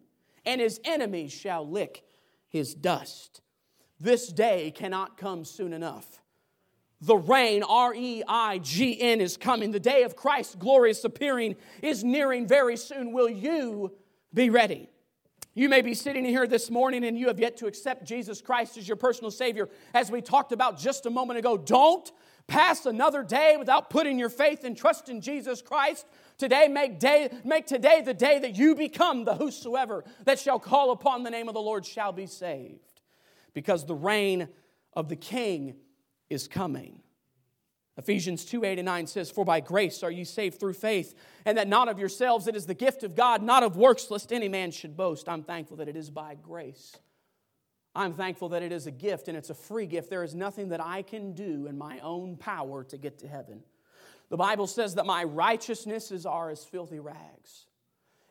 and 0.46 0.61
his 0.61 0.80
enemies 0.85 1.32
shall 1.32 1.68
lick 1.68 2.04
his 2.48 2.74
dust. 2.74 3.42
This 4.00 4.28
day 4.28 4.70
cannot 4.70 5.18
come 5.18 5.44
soon 5.44 5.72
enough. 5.72 6.22
The 7.00 7.16
reign, 7.16 7.62
R 7.62 7.94
E 7.94 8.22
I 8.26 8.59
G 8.59 8.98
N, 8.98 9.20
is 9.20 9.37
coming. 9.37 9.72
The 9.72 9.80
day 9.80 10.04
of 10.04 10.16
Christ's 10.16 10.54
glorious 10.54 11.04
appearing 11.04 11.56
is 11.82 12.02
nearing 12.02 12.46
very 12.46 12.76
soon. 12.76 13.12
Will 13.12 13.28
you 13.28 13.92
be 14.32 14.48
ready? 14.48 14.88
You 15.54 15.68
may 15.70 15.80
be 15.80 15.94
sitting 15.94 16.24
here 16.24 16.46
this 16.46 16.70
morning 16.70 17.04
and 17.04 17.18
you 17.18 17.28
have 17.28 17.40
yet 17.40 17.56
to 17.59 17.66
accept 17.66 18.04
Jesus 18.04 18.42
Christ 18.42 18.76
as 18.76 18.87
your 18.87 18.96
personal 18.96 19.30
Savior, 19.30 19.70
as 19.94 20.11
we 20.11 20.20
talked 20.20 20.52
about 20.52 20.78
just 20.78 21.06
a 21.06 21.11
moment 21.11 21.38
ago. 21.38 21.56
Don't 21.56 22.11
pass 22.46 22.87
another 22.87 23.22
day 23.22 23.56
without 23.59 23.88
putting 23.90 24.18
your 24.18 24.28
faith 24.28 24.64
and 24.64 24.76
trust 24.76 25.09
in 25.09 25.20
Jesus 25.20 25.62
Christ. 25.62 26.06
Today, 26.38 26.68
make, 26.68 27.01
day, 27.01 27.31
make 27.44 27.66
today 27.66 28.03
the 28.03 28.12
day 28.12 28.38
that 28.38 28.57
you 28.57 28.75
become 28.75 29.25
the 29.25 29.35
whosoever 29.35 30.05
that 30.25 30.38
shall 30.38 30.59
call 30.59 30.90
upon 30.90 31.22
the 31.22 31.31
name 31.31 31.49
of 31.49 31.55
the 31.55 31.61
Lord 31.61 31.87
shall 31.87 32.12
be 32.12 32.27
saved. 32.27 32.81
Because 33.55 33.87
the 33.87 33.94
reign 33.94 34.49
of 34.92 35.09
the 35.09 35.16
King 35.16 35.77
is 36.29 36.46
coming. 36.46 37.01
Ephesians 37.96 38.44
2 38.44 38.64
8 38.64 38.79
and 38.79 38.87
9 38.87 39.07
says, 39.07 39.31
For 39.31 39.44
by 39.44 39.61
grace 39.61 40.03
are 40.03 40.11
ye 40.11 40.25
saved 40.25 40.61
through 40.61 40.75
faith, 40.75 41.14
and 41.46 41.57
that 41.57 41.68
not 41.68 41.88
of 41.88 41.99
yourselves, 41.99 42.46
it 42.46 42.55
is 42.55 42.66
the 42.66 42.75
gift 42.75 43.03
of 43.03 43.14
God, 43.14 43.42
not 43.42 43.62
of 43.62 43.77
works, 43.77 44.11
lest 44.11 44.33
any 44.33 44.49
man 44.49 44.70
should 44.70 44.96
boast. 44.96 45.29
I'm 45.29 45.42
thankful 45.42 45.79
that 45.79 45.88
it 45.88 45.96
is 45.96 46.11
by 46.11 46.35
grace. 46.35 46.96
I'm 47.94 48.12
thankful 48.12 48.51
that 48.51 48.62
it 48.62 48.72
is 48.72 48.87
a 48.87 48.90
gift 48.90 49.29
and 49.29 49.37
it's 49.38 49.49
a 49.49 49.55
free 49.55 49.87
gift. 49.87 50.11
There 50.11 50.22
is 50.22 50.35
nothing 50.35 50.68
that 50.68 50.85
I 50.85 51.01
can 51.01 51.33
do 51.33 51.66
in 51.66 51.79
my 51.79 51.99
own 52.01 52.37
power 52.37 52.85
to 52.85 52.99
get 52.99 53.20
to 53.20 53.29
heaven. 53.29 53.62
The 54.28 54.36
Bible 54.36 54.66
says 54.66 54.96
that 54.96 55.06
my 55.06 55.24
righteousnesses 55.24 56.26
are 56.26 56.50
as 56.50 56.64
filthy 56.64 56.98
rags. 56.98 57.66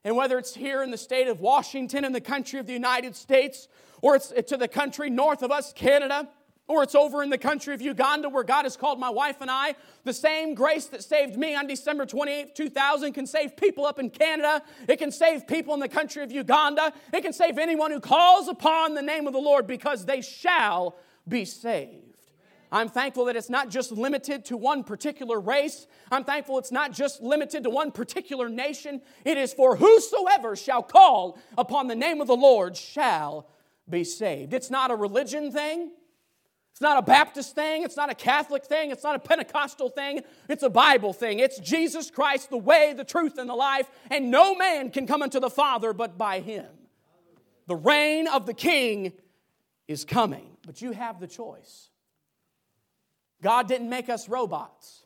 And 0.03 0.15
whether 0.15 0.37
it's 0.37 0.53
here 0.53 0.83
in 0.83 0.91
the 0.91 0.97
state 0.97 1.27
of 1.27 1.39
Washington, 1.39 2.05
in 2.05 2.11
the 2.11 2.21
country 2.21 2.59
of 2.59 2.67
the 2.67 2.73
United 2.73 3.15
States, 3.15 3.67
or 4.01 4.15
it's 4.15 4.31
to 4.47 4.57
the 4.57 4.67
country 4.67 5.09
north 5.09 5.41
of 5.41 5.51
us, 5.51 5.73
Canada, 5.73 6.29
or 6.67 6.83
it's 6.83 6.95
over 6.95 7.21
in 7.21 7.29
the 7.29 7.37
country 7.37 7.73
of 7.73 7.81
Uganda 7.81 8.27
where 8.27 8.43
God 8.43 8.63
has 8.63 8.75
called 8.75 8.99
my 8.99 9.09
wife 9.09 9.41
and 9.41 9.51
I. 9.51 9.75
The 10.03 10.13
same 10.13 10.55
grace 10.55 10.85
that 10.87 11.03
saved 11.03 11.37
me 11.37 11.55
on 11.55 11.67
December 11.67 12.05
28, 12.05 12.55
2000 12.55 13.13
can 13.13 13.27
save 13.27 13.55
people 13.55 13.85
up 13.85 13.99
in 13.99 14.09
Canada. 14.09 14.63
It 14.87 14.97
can 14.97 15.11
save 15.11 15.47
people 15.47 15.73
in 15.75 15.79
the 15.79 15.87
country 15.87 16.23
of 16.23 16.31
Uganda. 16.31 16.91
It 17.13 17.21
can 17.21 17.33
save 17.33 17.57
anyone 17.57 17.91
who 17.91 17.99
calls 17.99 18.47
upon 18.47 18.95
the 18.95 19.01
name 19.01 19.27
of 19.27 19.33
the 19.33 19.39
Lord 19.39 19.67
because 19.67 20.05
they 20.05 20.21
shall 20.21 20.95
be 21.27 21.45
saved. 21.45 22.14
I'm 22.71 22.89
thankful 22.89 23.25
that 23.25 23.35
it's 23.35 23.49
not 23.49 23.69
just 23.69 23.91
limited 23.91 24.45
to 24.45 24.57
one 24.57 24.83
particular 24.83 25.39
race. 25.39 25.87
I'm 26.11 26.23
thankful 26.23 26.57
it's 26.57 26.71
not 26.71 26.91
just 26.91 27.21
limited 27.21 27.63
to 27.63 27.69
one 27.69 27.91
particular 27.91 28.49
nation. 28.49 29.01
It 29.23 29.37
is 29.37 29.53
for 29.53 29.75
whosoever 29.75 30.55
shall 30.55 30.83
call 30.83 31.37
upon 31.57 31.87
the 31.87 31.95
name 31.95 32.21
of 32.21 32.27
the 32.27 32.35
Lord 32.35 32.75
shall 32.75 33.47
be 33.89 34.03
saved. 34.03 34.53
It's 34.53 34.71
not 34.71 34.91
a 34.91 34.95
religion 34.95 35.51
thing. 35.51 35.91
It's 36.71 36.81
not 36.81 36.97
a 36.97 37.01
Baptist 37.01 37.55
thing. 37.55 37.83
It's 37.83 37.95
not 37.95 38.11
a 38.11 38.15
Catholic 38.15 38.65
thing. 38.65 38.91
It's 38.91 39.03
not 39.03 39.15
a 39.15 39.19
Pentecostal 39.19 39.87
thing. 39.87 40.23
It's 40.49 40.63
a 40.63 40.69
Bible 40.69 41.13
thing. 41.13 41.39
It's 41.39 41.57
Jesus 41.59 42.11
Christ, 42.11 42.49
the 42.49 42.57
way, 42.57 42.91
the 42.91 43.05
truth, 43.05 43.37
and 43.37 43.49
the 43.49 43.55
life. 43.55 43.89
And 44.11 44.29
no 44.29 44.55
man 44.55 44.89
can 44.89 45.07
come 45.07 45.21
unto 45.21 45.39
the 45.39 45.49
Father 45.49 45.93
but 45.93 46.17
by 46.17 46.41
him. 46.41 46.65
The 47.67 47.77
reign 47.77 48.27
of 48.27 48.45
the 48.45 48.53
King 48.53 49.13
is 49.87 50.03
coming, 50.03 50.57
but 50.65 50.81
you 50.81 50.91
have 50.91 51.21
the 51.21 51.27
choice. 51.27 51.89
God 53.45 53.67
didn't 53.67 53.89
make 53.89 54.09
us 54.09 54.27
robots. 54.27 55.05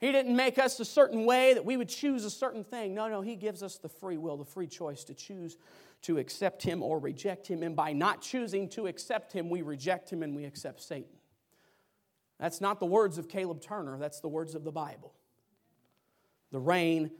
He 0.00 0.10
didn't 0.10 0.34
make 0.34 0.58
us 0.58 0.80
a 0.80 0.84
certain 0.84 1.24
way 1.24 1.54
that 1.54 1.64
we 1.64 1.76
would 1.76 1.88
choose 1.88 2.24
a 2.24 2.30
certain 2.30 2.64
thing. 2.64 2.92
No, 2.92 3.06
no, 3.08 3.20
He 3.20 3.36
gives 3.36 3.62
us 3.62 3.78
the 3.78 3.88
free 3.88 4.16
will, 4.16 4.36
the 4.36 4.44
free 4.44 4.66
choice 4.66 5.04
to 5.04 5.14
choose 5.14 5.56
to 6.02 6.18
accept 6.18 6.64
Him 6.64 6.82
or 6.82 6.98
reject 6.98 7.46
Him. 7.46 7.62
And 7.62 7.76
by 7.76 7.92
not 7.92 8.20
choosing 8.20 8.68
to 8.70 8.88
accept 8.88 9.32
Him, 9.32 9.48
we 9.48 9.62
reject 9.62 10.10
Him 10.10 10.24
and 10.24 10.34
we 10.34 10.44
accept 10.44 10.82
Satan. 10.82 11.16
That's 12.40 12.60
not 12.60 12.80
the 12.80 12.86
words 12.86 13.16
of 13.16 13.28
Caleb 13.28 13.60
Turner, 13.60 13.96
that's 13.96 14.18
the 14.18 14.26
words 14.28 14.56
of 14.56 14.64
the 14.64 14.72
Bible. 14.72 15.14
The 16.50 16.58
rain 16.58 17.12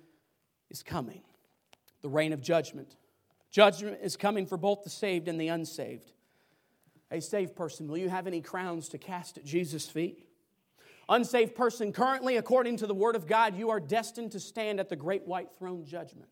is 0.71 0.83
coming, 0.83 1.23
the 2.03 2.09
rain 2.09 2.33
of 2.33 2.41
judgment. 2.41 2.97
Judgment 3.53 3.99
is 4.03 4.17
coming 4.17 4.45
for 4.45 4.57
both 4.57 4.83
the 4.83 4.91
saved 4.91 5.29
and 5.29 5.41
the 5.41 5.47
unsaved. 5.47 6.11
A 7.11 7.21
saved 7.21 7.57
person, 7.57 7.89
will 7.89 7.99
you 7.99 8.09
have 8.09 8.27
any 8.27 8.41
crowns 8.41 8.89
to 8.91 8.99
cast 8.99 9.37
at 9.37 9.45
Jesus' 9.45 9.89
feet? 9.89 10.27
Unsaved 11.09 11.57
person, 11.57 11.93
currently, 11.93 12.37
according 12.37 12.77
to 12.79 12.87
the 12.87 12.95
Word 12.95 13.17
of 13.17 13.27
God, 13.27 13.57
you 13.57 13.71
are 13.71 13.81
destined 13.81 14.33
to 14.33 14.41
stand 14.41 14.79
at 14.79 14.89
the 14.89 14.97
great 14.97 15.27
white 15.27 15.49
throne 15.59 15.85
judgment. 15.85 16.29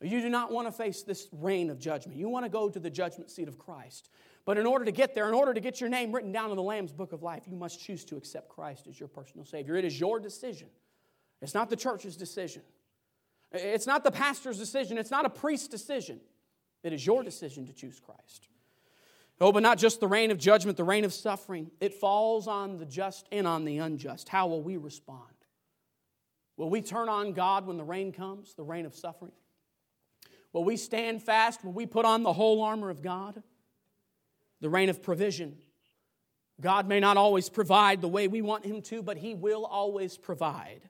You 0.00 0.20
do 0.20 0.28
not 0.28 0.52
want 0.52 0.68
to 0.68 0.72
face 0.72 1.02
this 1.02 1.28
rain 1.32 1.70
of 1.70 1.78
judgment. 1.78 2.18
You 2.18 2.28
want 2.28 2.44
to 2.44 2.48
go 2.48 2.68
to 2.68 2.78
the 2.78 2.90
judgment 2.90 3.30
seat 3.30 3.48
of 3.48 3.58
Christ. 3.58 4.10
But 4.44 4.58
in 4.58 4.66
order 4.66 4.84
to 4.84 4.92
get 4.92 5.14
there, 5.14 5.28
in 5.28 5.34
order 5.34 5.54
to 5.54 5.60
get 5.60 5.80
your 5.80 5.90
name 5.90 6.12
written 6.12 6.32
down 6.32 6.50
in 6.50 6.56
the 6.56 6.62
Lamb's 6.62 6.92
book 6.92 7.12
of 7.12 7.22
life, 7.22 7.44
you 7.46 7.56
must 7.56 7.80
choose 7.80 8.04
to 8.06 8.16
accept 8.16 8.48
Christ 8.48 8.86
as 8.88 8.98
your 8.98 9.08
personal 9.08 9.44
Savior. 9.44 9.76
It 9.76 9.84
is 9.84 9.98
your 9.98 10.20
decision, 10.20 10.68
it's 11.40 11.54
not 11.54 11.70
the 11.70 11.76
church's 11.76 12.16
decision. 12.16 12.62
It's 13.54 13.86
not 13.86 14.02
the 14.02 14.10
pastor's 14.10 14.58
decision. 14.58 14.96
It's 14.96 15.10
not 15.10 15.26
a 15.26 15.30
priest's 15.30 15.68
decision. 15.68 16.20
It 16.82 16.92
is 16.92 17.06
your 17.06 17.22
decision 17.22 17.66
to 17.66 17.72
choose 17.72 18.00
Christ. 18.00 18.48
Oh, 19.40 19.50
but 19.50 19.62
not 19.62 19.78
just 19.78 19.98
the 19.98 20.06
rain 20.06 20.30
of 20.30 20.38
judgment, 20.38 20.76
the 20.76 20.84
rain 20.84 21.04
of 21.04 21.12
suffering. 21.12 21.70
It 21.80 21.94
falls 21.94 22.46
on 22.46 22.78
the 22.78 22.86
just 22.86 23.26
and 23.32 23.46
on 23.46 23.64
the 23.64 23.78
unjust. 23.78 24.28
How 24.28 24.46
will 24.46 24.62
we 24.62 24.76
respond? 24.76 25.20
Will 26.56 26.70
we 26.70 26.80
turn 26.80 27.08
on 27.08 27.32
God 27.32 27.66
when 27.66 27.76
the 27.76 27.84
rain 27.84 28.12
comes, 28.12 28.54
the 28.54 28.62
rain 28.62 28.86
of 28.86 28.94
suffering? 28.94 29.32
Will 30.52 30.64
we 30.64 30.76
stand 30.76 31.22
fast? 31.22 31.64
Will 31.64 31.72
we 31.72 31.86
put 31.86 32.04
on 32.04 32.22
the 32.22 32.32
whole 32.32 32.62
armor 32.62 32.90
of 32.90 33.02
God? 33.02 33.42
The 34.60 34.68
rain 34.68 34.88
of 34.88 35.02
provision. 35.02 35.56
God 36.60 36.86
may 36.86 37.00
not 37.00 37.16
always 37.16 37.48
provide 37.48 38.00
the 38.00 38.08
way 38.08 38.28
we 38.28 38.42
want 38.42 38.64
Him 38.64 38.82
to, 38.82 39.02
but 39.02 39.16
He 39.16 39.34
will 39.34 39.64
always 39.64 40.16
provide. 40.16 40.82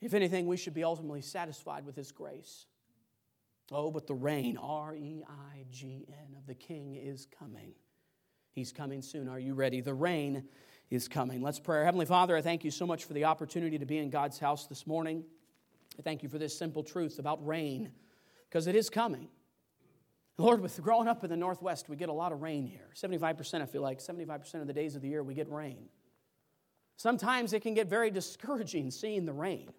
If 0.00 0.14
anything, 0.14 0.46
we 0.46 0.56
should 0.56 0.74
be 0.74 0.82
ultimately 0.82 1.20
satisfied 1.20 1.84
with 1.84 1.94
His 1.94 2.10
grace. 2.10 2.66
Oh, 3.70 3.90
but 3.90 4.06
the 4.06 4.14
reign, 4.14 4.56
R 4.56 4.94
E 4.94 5.22
I 5.28 5.64
G 5.70 6.06
N, 6.08 6.36
of 6.36 6.46
the 6.46 6.54
King 6.54 6.96
is 6.96 7.26
coming. 7.38 7.72
He's 8.52 8.72
coming 8.72 9.00
soon. 9.00 9.28
Are 9.28 9.38
you 9.38 9.54
ready? 9.54 9.80
The 9.80 9.94
reign 9.94 10.44
is 10.90 11.06
coming. 11.06 11.40
Let's 11.40 11.60
pray. 11.60 11.84
Heavenly 11.84 12.06
Father, 12.06 12.36
I 12.36 12.42
thank 12.42 12.64
you 12.64 12.70
so 12.72 12.84
much 12.84 13.04
for 13.04 13.12
the 13.12 13.24
opportunity 13.24 13.78
to 13.78 13.86
be 13.86 13.98
in 13.98 14.10
God's 14.10 14.38
house 14.38 14.66
this 14.66 14.86
morning. 14.88 15.22
I 15.98 16.02
thank 16.02 16.22
you 16.22 16.28
for 16.28 16.38
this 16.38 16.56
simple 16.58 16.82
truth 16.82 17.18
about 17.18 17.46
rain, 17.46 17.92
because 18.48 18.66
it 18.66 18.74
is 18.74 18.90
coming. 18.90 19.28
Lord, 20.36 20.60
with 20.60 20.80
growing 20.82 21.06
up 21.06 21.22
in 21.22 21.30
the 21.30 21.36
Northwest, 21.36 21.88
we 21.88 21.96
get 21.96 22.08
a 22.08 22.14
lot 22.14 22.32
of 22.32 22.40
rain 22.40 22.66
here. 22.66 22.88
75%, 22.94 23.60
I 23.60 23.66
feel 23.66 23.82
like, 23.82 23.98
75% 24.00 24.54
of 24.62 24.66
the 24.66 24.72
days 24.72 24.96
of 24.96 25.02
the 25.02 25.08
year 25.08 25.22
we 25.22 25.34
get 25.34 25.50
rain. 25.50 25.88
Sometimes 26.96 27.52
it 27.52 27.60
can 27.60 27.74
get 27.74 27.88
very 27.88 28.10
discouraging 28.10 28.90
seeing 28.90 29.26
the 29.26 29.32
rain. 29.32 29.70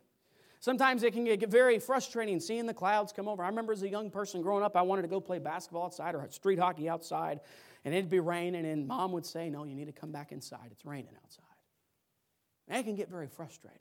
Sometimes 0.62 1.02
it 1.02 1.14
can 1.14 1.24
get 1.26 1.50
very 1.50 1.80
frustrating 1.80 2.40
seeing 2.40 2.68
the 2.68 2.74
clouds 2.74 3.12
come 3.12 3.28
over. 3.28 3.44
I 3.44 3.48
remember 3.48 3.74
as 3.74 3.82
a 3.82 3.90
young 3.90 4.12
person 4.12 4.44
growing 4.44 4.64
up, 4.64 4.78
I 4.78 4.84
wanted 4.84 5.02
to 5.02 5.08
go 5.08 5.20
play 5.20 5.40
basketball 5.40 5.86
outside 5.86 6.14
or 6.14 6.28
street 6.30 6.60
hockey 6.60 6.88
outside, 6.88 7.40
and 7.84 7.96
it'd 7.96 8.12
be 8.12 8.20
raining, 8.20 8.66
and 8.66 8.88
mom 8.88 9.12
would 9.12 9.26
say, 9.26 9.50
No, 9.50 9.64
you 9.64 9.76
need 9.76 9.88
to 9.88 9.92
come 9.92 10.12
back 10.12 10.32
inside. 10.32 10.70
It's 10.72 10.86
raining 10.86 11.16
outside. 11.24 11.46
And 12.68 12.80
it 12.80 12.84
can 12.84 12.96
get 12.96 13.10
very 13.10 13.28
frustrating. 13.28 13.80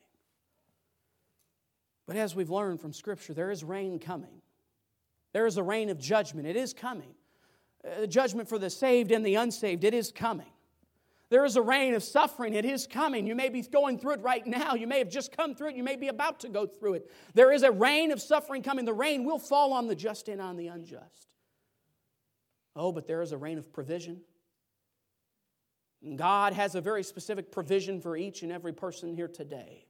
But 2.06 2.16
as 2.16 2.34
we've 2.34 2.50
learned 2.50 2.80
from 2.80 2.94
Scripture, 2.94 3.34
there 3.34 3.50
is 3.50 3.62
rain 3.62 3.98
coming. 3.98 4.40
There 5.34 5.46
is 5.46 5.58
a 5.58 5.62
rain 5.62 5.90
of 5.90 5.98
judgment. 5.98 6.48
It 6.48 6.56
is 6.56 6.72
coming. 6.72 7.14
Uh, 7.84 8.06
judgment 8.06 8.48
for 8.48 8.58
the 8.58 8.70
saved 8.70 9.12
and 9.12 9.24
the 9.24 9.34
unsaved, 9.34 9.84
it 9.84 9.92
is 9.92 10.10
coming. 10.10 10.50
There 11.30 11.44
is 11.44 11.54
a 11.54 11.62
rain 11.62 11.94
of 11.94 12.02
suffering. 12.02 12.54
It 12.54 12.64
is 12.64 12.88
coming. 12.88 13.24
You 13.24 13.36
may 13.36 13.48
be 13.48 13.62
going 13.62 13.98
through 13.98 14.14
it 14.14 14.22
right 14.22 14.44
now. 14.44 14.74
You 14.74 14.88
may 14.88 14.98
have 14.98 15.08
just 15.08 15.34
come 15.34 15.54
through 15.54 15.70
it. 15.70 15.76
You 15.76 15.84
may 15.84 15.94
be 15.94 16.08
about 16.08 16.40
to 16.40 16.48
go 16.48 16.66
through 16.66 16.94
it. 16.94 17.10
There 17.34 17.52
is 17.52 17.62
a 17.62 17.70
rain 17.70 18.10
of 18.10 18.20
suffering 18.20 18.62
coming. 18.62 18.84
The 18.84 18.92
rain 18.92 19.24
will 19.24 19.38
fall 19.38 19.72
on 19.72 19.86
the 19.86 19.94
just 19.94 20.28
and 20.28 20.40
on 20.40 20.56
the 20.56 20.66
unjust. 20.66 21.34
Oh, 22.74 22.90
but 22.90 23.06
there 23.06 23.22
is 23.22 23.30
a 23.30 23.38
rain 23.38 23.58
of 23.58 23.72
provision. 23.72 24.22
God 26.16 26.52
has 26.52 26.74
a 26.74 26.80
very 26.80 27.04
specific 27.04 27.52
provision 27.52 28.00
for 28.00 28.16
each 28.16 28.42
and 28.42 28.50
every 28.50 28.72
person 28.72 29.14
here 29.14 29.28
today. 29.28 29.86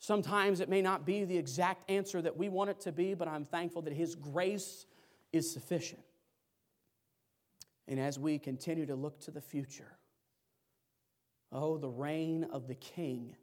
Sometimes 0.00 0.60
it 0.60 0.68
may 0.68 0.80
not 0.80 1.04
be 1.04 1.24
the 1.24 1.36
exact 1.36 1.88
answer 1.88 2.20
that 2.22 2.36
we 2.36 2.48
want 2.48 2.70
it 2.70 2.80
to 2.80 2.92
be, 2.92 3.14
but 3.14 3.28
I'm 3.28 3.44
thankful 3.44 3.82
that 3.82 3.92
His 3.92 4.14
grace 4.16 4.86
is 5.32 5.52
sufficient. 5.52 6.02
And 7.86 8.00
as 8.00 8.18
we 8.18 8.38
continue 8.38 8.86
to 8.86 8.94
look 8.94 9.20
to 9.20 9.30
the 9.30 9.42
future, 9.42 9.98
Oh, 11.52 11.78
the 11.78 11.88
reign 11.88 12.44
of 12.52 12.68
the 12.68 12.76
King 12.76 13.34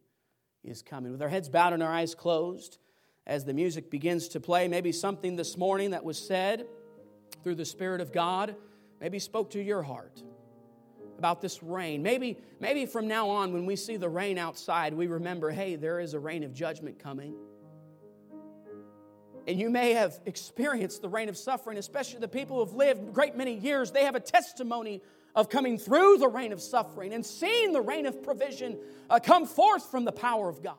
is 0.64 0.82
coming. 0.82 1.12
With 1.12 1.22
our 1.22 1.28
heads 1.28 1.48
bowed 1.48 1.72
and 1.72 1.82
our 1.82 1.92
eyes 1.92 2.14
closed, 2.14 2.78
as 3.26 3.44
the 3.44 3.52
music 3.52 3.90
begins 3.90 4.28
to 4.28 4.40
play, 4.40 4.68
maybe 4.68 4.92
something 4.92 5.36
this 5.36 5.58
morning 5.58 5.90
that 5.90 6.02
was 6.02 6.18
said 6.18 6.66
through 7.42 7.56
the 7.56 7.64
Spirit 7.64 8.00
of 8.00 8.12
God 8.12 8.56
maybe 9.00 9.18
spoke 9.18 9.50
to 9.50 9.62
your 9.62 9.82
heart 9.82 10.22
about 11.18 11.42
this 11.42 11.62
rain. 11.62 12.02
Maybe, 12.02 12.38
maybe 12.60 12.86
from 12.86 13.08
now 13.08 13.28
on, 13.28 13.52
when 13.52 13.66
we 13.66 13.76
see 13.76 13.96
the 13.96 14.08
rain 14.08 14.38
outside, 14.38 14.94
we 14.94 15.06
remember 15.06 15.50
hey, 15.50 15.76
there 15.76 16.00
is 16.00 16.14
a 16.14 16.18
rain 16.18 16.44
of 16.44 16.54
judgment 16.54 16.98
coming. 16.98 17.34
And 19.46 19.58
you 19.58 19.70
may 19.70 19.94
have 19.94 20.18
experienced 20.26 21.02
the 21.02 21.08
rain 21.08 21.28
of 21.28 21.36
suffering, 21.36 21.78
especially 21.78 22.20
the 22.20 22.28
people 22.28 22.56
who 22.56 22.64
have 22.66 22.74
lived 22.74 23.08
a 23.08 23.12
great 23.12 23.36
many 23.36 23.54
years. 23.54 23.90
They 23.90 24.04
have 24.04 24.14
a 24.14 24.20
testimony 24.20 25.02
of 25.38 25.48
coming 25.48 25.78
through 25.78 26.18
the 26.18 26.26
rain 26.26 26.52
of 26.52 26.60
suffering 26.60 27.12
and 27.12 27.24
seeing 27.24 27.72
the 27.72 27.80
rain 27.80 28.06
of 28.06 28.24
provision 28.24 28.76
uh, 29.08 29.20
come 29.20 29.46
forth 29.46 29.88
from 29.88 30.04
the 30.04 30.10
power 30.10 30.48
of 30.48 30.64
God. 30.64 30.74